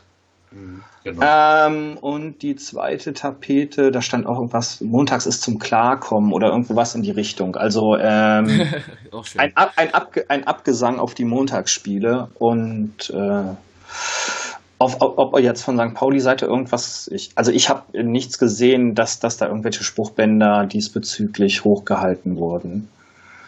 [1.04, 1.22] Genau.
[1.26, 6.96] Ähm, und die zweite Tapete, da stand auch irgendwas, montags ist zum Klarkommen oder irgendwas
[6.96, 7.56] in die Richtung.
[7.58, 8.48] Also ähm,
[9.38, 13.44] ein, ein, Abge ein Abgesang auf die Montagsspiele und äh,
[14.78, 15.94] auf, ob, ob jetzt von St.
[15.94, 22.38] Pauli-Seite irgendwas, ich, also ich habe nichts gesehen, dass, dass da irgendwelche Spruchbänder diesbezüglich hochgehalten
[22.38, 22.88] wurden.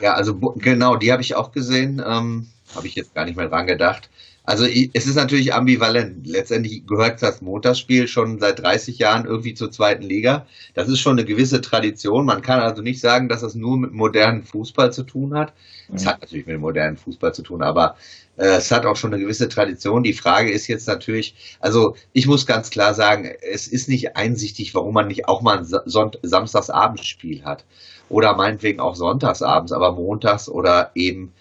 [0.02, 3.48] Ja, also genau, die habe ich auch gesehen, ähm, habe ich jetzt gar nicht mehr
[3.48, 4.10] dran gedacht.
[4.46, 6.28] Also es ist natürlich ambivalent.
[6.28, 10.46] Letztendlich gehört das Montagsspiel schon seit 30 Jahren irgendwie zur zweiten Liga.
[10.76, 12.26] Das ist schon eine gewisse Tradition.
[12.26, 15.54] Man kann also nicht sagen, dass das nur mit modernem Fußball zu tun hat.
[15.94, 16.10] Es mhm.
[16.10, 17.96] hat natürlich mit modernem Fußball zu tun, aber
[18.38, 20.04] äh, es hat auch schon eine gewisse Tradition.
[20.04, 24.76] Die Frage ist jetzt natürlich, also ich muss ganz klar sagen, es ist nicht einsichtig,
[24.76, 27.66] warum man nicht auch mal ein Sonnt Samstagsabendspiel hat.
[28.10, 31.34] Oder meinetwegen auch sonntagsabends, aber montags oder eben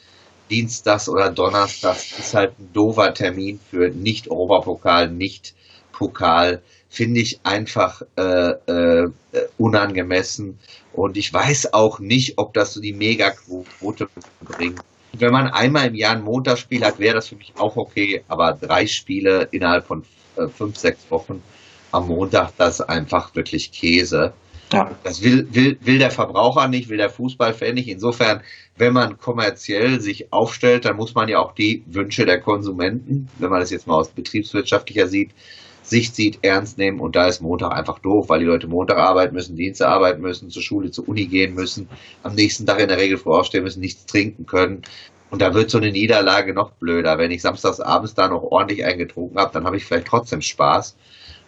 [0.51, 5.55] Dienstags oder Donnerstags ist halt ein doofer Termin für nicht Europapokal, nicht
[5.93, 6.63] Pokal.
[6.89, 9.11] Finde ich einfach äh, äh,
[9.59, 10.59] unangemessen.
[10.93, 14.09] Und ich weiß auch nicht, ob das so die Megaquote
[14.43, 14.81] bringt.
[15.13, 18.23] Wenn man einmal im Jahr ein Montagsspiel hat, wäre das für mich auch okay.
[18.29, 20.05] Aber drei Spiele innerhalb von
[20.37, 21.43] äh, fünf, sechs Wochen
[21.91, 24.33] am Montag, das ist einfach wirklich Käse.
[24.75, 24.91] Ja.
[25.03, 27.89] Das will, will, will der Verbraucher nicht, will der Fußballfan nicht.
[27.89, 28.43] Insofern,
[28.77, 33.51] wenn man kommerziell sich aufstellt, dann muss man ja auch die Wünsche der Konsumenten, wenn
[33.51, 35.33] man das jetzt mal aus betriebswirtschaftlicher Sicht,
[35.83, 37.01] Sicht sieht, ernst nehmen.
[37.01, 40.51] Und da ist Montag einfach doof, weil die Leute Montag arbeiten müssen, Dienstag arbeiten müssen,
[40.51, 41.89] zur Schule, zur Uni gehen müssen,
[42.23, 44.83] am nächsten Tag in der Regel vorausstehen müssen, nichts trinken können.
[45.31, 47.19] Und da wird so eine Niederlage noch blöder.
[47.19, 50.97] Wenn ich samstags abends da noch ordentlich eingetrunken habe, dann habe ich vielleicht trotzdem Spaß.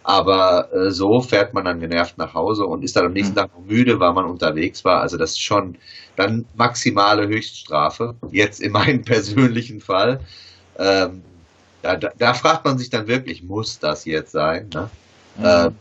[0.07, 3.39] Aber äh, so fährt man dann genervt nach Hause und ist dann am nächsten mhm.
[3.39, 5.01] Tag müde, weil man unterwegs war.
[5.01, 5.75] Also das ist schon
[6.15, 8.15] dann maximale Höchststrafe.
[8.31, 10.21] Jetzt in meinem persönlichen Fall.
[10.79, 11.23] Ähm,
[11.81, 14.69] da, da, da, fragt man sich dann wirklich, muss das jetzt sein?
[14.73, 14.89] Ne?
[15.35, 15.43] Mhm.
[15.43, 15.71] Äh,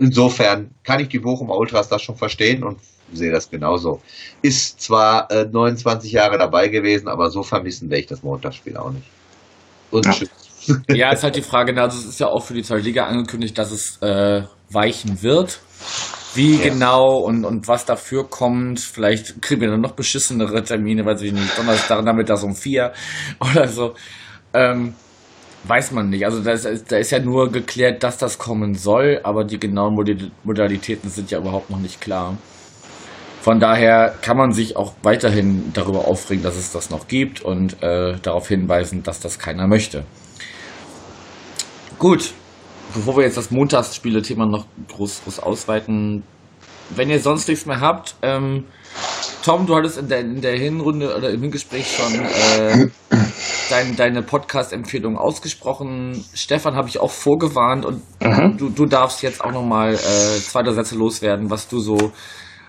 [0.00, 2.78] insofern kann ich die Bochum Ultras das schon verstehen und
[3.10, 4.02] sehe das genauso.
[4.42, 8.90] Ist zwar äh, 29 Jahre dabei gewesen, aber so vermissen werde ich das Montagsspiel auch
[8.90, 9.06] nicht.
[9.90, 10.26] Und ja.
[10.88, 13.06] Ja, ist halt die Frage, ne, also es ist ja auch für die zweite Liga
[13.06, 15.60] angekündigt, dass es äh, weichen wird.
[16.34, 16.68] Wie ja.
[16.68, 21.32] genau und, und was dafür kommt, vielleicht kriegen wir dann noch beschissenere Termine, weil sie
[21.32, 22.92] nicht Donnerstag das um vier
[23.40, 23.94] oder so.
[24.52, 24.94] Ähm,
[25.64, 26.24] weiß man nicht.
[26.24, 29.94] Also da ist, da ist ja nur geklärt, dass das kommen soll, aber die genauen
[30.44, 32.36] Modalitäten sind ja überhaupt noch nicht klar.
[33.40, 37.82] Von daher kann man sich auch weiterhin darüber aufregen, dass es das noch gibt und
[37.82, 40.04] äh, darauf hinweisen, dass das keiner möchte.
[42.00, 42.32] Gut,
[42.94, 46.22] bevor wir jetzt das Montagsspiele-Thema noch groß, groß ausweiten,
[46.96, 48.64] wenn ihr sonst nichts mehr habt, ähm,
[49.44, 52.88] Tom, du hattest in der, in der Hinrunde oder im Gespräch schon äh,
[53.68, 56.24] dein, deine Podcast-Empfehlung ausgesprochen.
[56.32, 58.56] Stefan habe ich auch vorgewarnt und mhm.
[58.56, 62.12] du, du darfst jetzt auch nochmal äh, zwei drei Sätze loswerden, was du so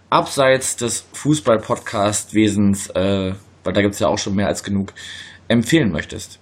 [0.09, 4.91] abseits des Fußball-Podcast-Wesens, äh, weil da gibt es ja auch schon mehr als genug,
[5.47, 6.40] empfehlen möchtest.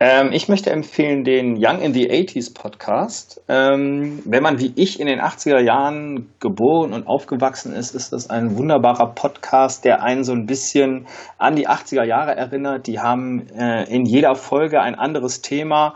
[0.00, 3.40] Ähm, ich möchte empfehlen den Young in the 80s Podcast.
[3.48, 8.30] Ähm, wenn man wie ich in den 80er Jahren geboren und aufgewachsen ist, ist das
[8.30, 11.06] ein wunderbarer Podcast, der einen so ein bisschen
[11.38, 12.86] an die 80er Jahre erinnert.
[12.86, 15.94] Die haben äh, in jeder Folge ein anderes Thema.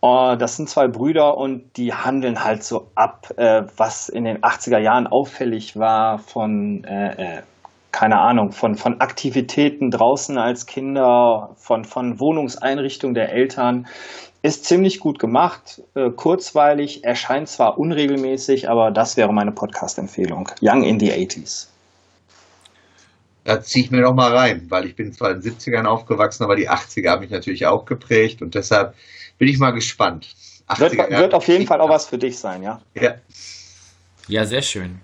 [0.00, 4.38] Uh, das sind zwei Brüder und die handeln halt so ab, äh, was in den
[4.42, 7.42] 80er Jahren auffällig war von äh, äh
[7.92, 13.86] keine Ahnung, von, von Aktivitäten draußen als Kinder, von, von Wohnungseinrichtung der Eltern.
[14.42, 20.48] Ist ziemlich gut gemacht, äh, kurzweilig, erscheint zwar unregelmäßig, aber das wäre meine Podcast-Empfehlung.
[20.62, 21.66] Young in the 80s.
[23.42, 26.44] Da ziehe ich mir noch mal rein, weil ich bin zwar in den 70ern aufgewachsen,
[26.44, 28.94] aber die 80er haben mich natürlich auch geprägt und deshalb
[29.38, 30.34] bin ich mal gespannt.
[30.76, 32.80] Wird, wird auf jeden Fall auch was für dich sein, ja?
[32.94, 33.14] Ja.
[34.28, 35.00] Ja, sehr schön.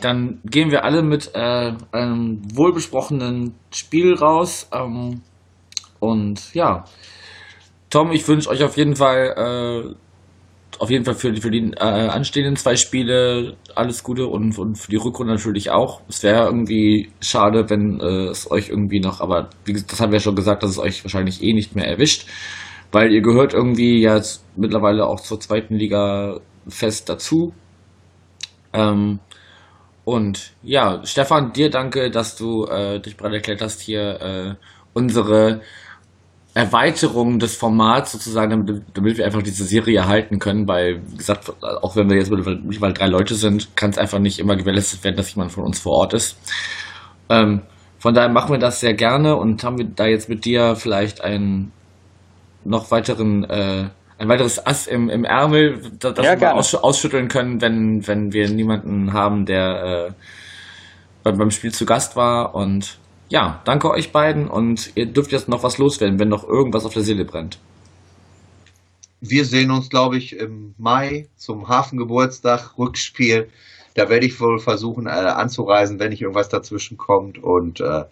[0.00, 4.68] Dann gehen wir alle mit äh, einem wohlbesprochenen Spiel raus.
[4.72, 5.22] Ähm,
[6.00, 6.84] und ja,
[7.90, 9.94] Tom, ich wünsche euch auf jeden Fall, äh,
[10.78, 14.90] auf jeden Fall für, für die äh, anstehenden zwei Spiele alles Gute und, und für
[14.90, 16.02] die Rückrunde natürlich auch.
[16.08, 20.18] Es wäre irgendwie schade, wenn äh, es euch irgendwie noch, aber wie das haben wir
[20.18, 22.28] ja schon gesagt, dass es euch wahrscheinlich eh nicht mehr erwischt,
[22.92, 26.38] weil ihr gehört irgendwie jetzt mittlerweile auch zur zweiten Liga
[26.68, 27.54] fest dazu.
[28.72, 29.20] Ähm,
[30.08, 34.54] und ja, Stefan, dir danke, dass du äh, dich bereit erklärt hast, hier äh,
[34.94, 35.60] unsere
[36.54, 41.94] Erweiterung des Formats sozusagen, damit, wir einfach diese Serie halten können, weil, wie gesagt, auch
[41.94, 45.34] wenn wir jetzt mal drei Leute sind, kann es einfach nicht immer gewährleistet werden, dass
[45.34, 46.38] jemand von uns vor Ort ist.
[47.28, 47.60] Ähm,
[47.98, 51.20] von daher machen wir das sehr gerne und haben wir da jetzt mit dir vielleicht
[51.20, 51.70] einen
[52.64, 57.28] noch weiteren äh, ein weiteres Ass im, im Ärmel, das, das ja, wir aus, ausschütteln
[57.28, 60.14] können, wenn, wenn wir niemanden haben, der
[61.24, 62.54] äh, beim Spiel zu Gast war.
[62.54, 62.98] Und
[63.28, 66.94] ja, danke euch beiden und ihr dürft jetzt noch was loswerden, wenn noch irgendwas auf
[66.94, 67.58] der Seele brennt.
[69.20, 73.48] Wir sehen uns, glaube ich, im Mai zum Hafengeburtstag, Rückspiel.
[73.94, 77.38] Da werde ich wohl versuchen äh, anzureisen, wenn nicht irgendwas dazwischen kommt.
[77.38, 78.04] Und äh,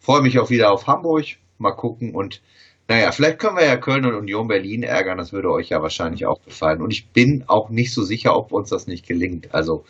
[0.00, 1.26] freue mich auch wieder auf Hamburg.
[1.58, 2.14] Mal gucken.
[2.14, 2.40] Und
[2.88, 6.26] Naja, vielleicht können wir ja Köln und Union Berlin ärgern, das würde euch ja wahrscheinlich
[6.26, 6.82] auch gefallen.
[6.82, 9.54] Und ich bin auch nicht so sicher, ob uns das nicht gelingt.
[9.54, 9.84] Also,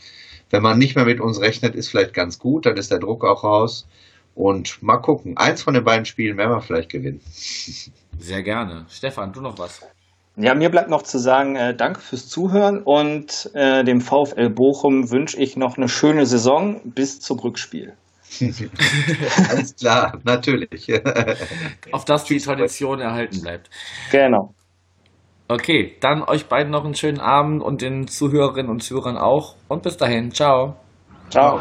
[0.50, 3.24] wenn man nicht mehr mit uns rechnet, ist vielleicht ganz gut, dann ist der Druck
[3.24, 3.88] auch raus.
[4.36, 5.36] Und mal gucken.
[5.36, 7.20] Eins von den beiden Spielen werden wir vielleicht gewinnen.
[8.18, 8.86] Sehr gerne.
[8.88, 9.80] Stefan, du noch was?
[10.36, 15.10] Ja, mir bleibt noch zu sagen, äh, danke fürs Zuhören und äh, dem VfL Bochum
[15.12, 17.92] wünsche ich noch eine schöne Saison bis zum Rückspiel.
[19.48, 20.88] Alles klar, natürlich.
[21.92, 23.70] Auf dass die Tradition erhalten bleibt.
[24.10, 24.54] Genau.
[25.48, 29.56] Okay, dann euch beiden noch einen schönen Abend und den Zuhörerinnen und Zuhörern auch.
[29.68, 30.76] Und bis dahin, ciao.
[31.28, 31.60] Ciao.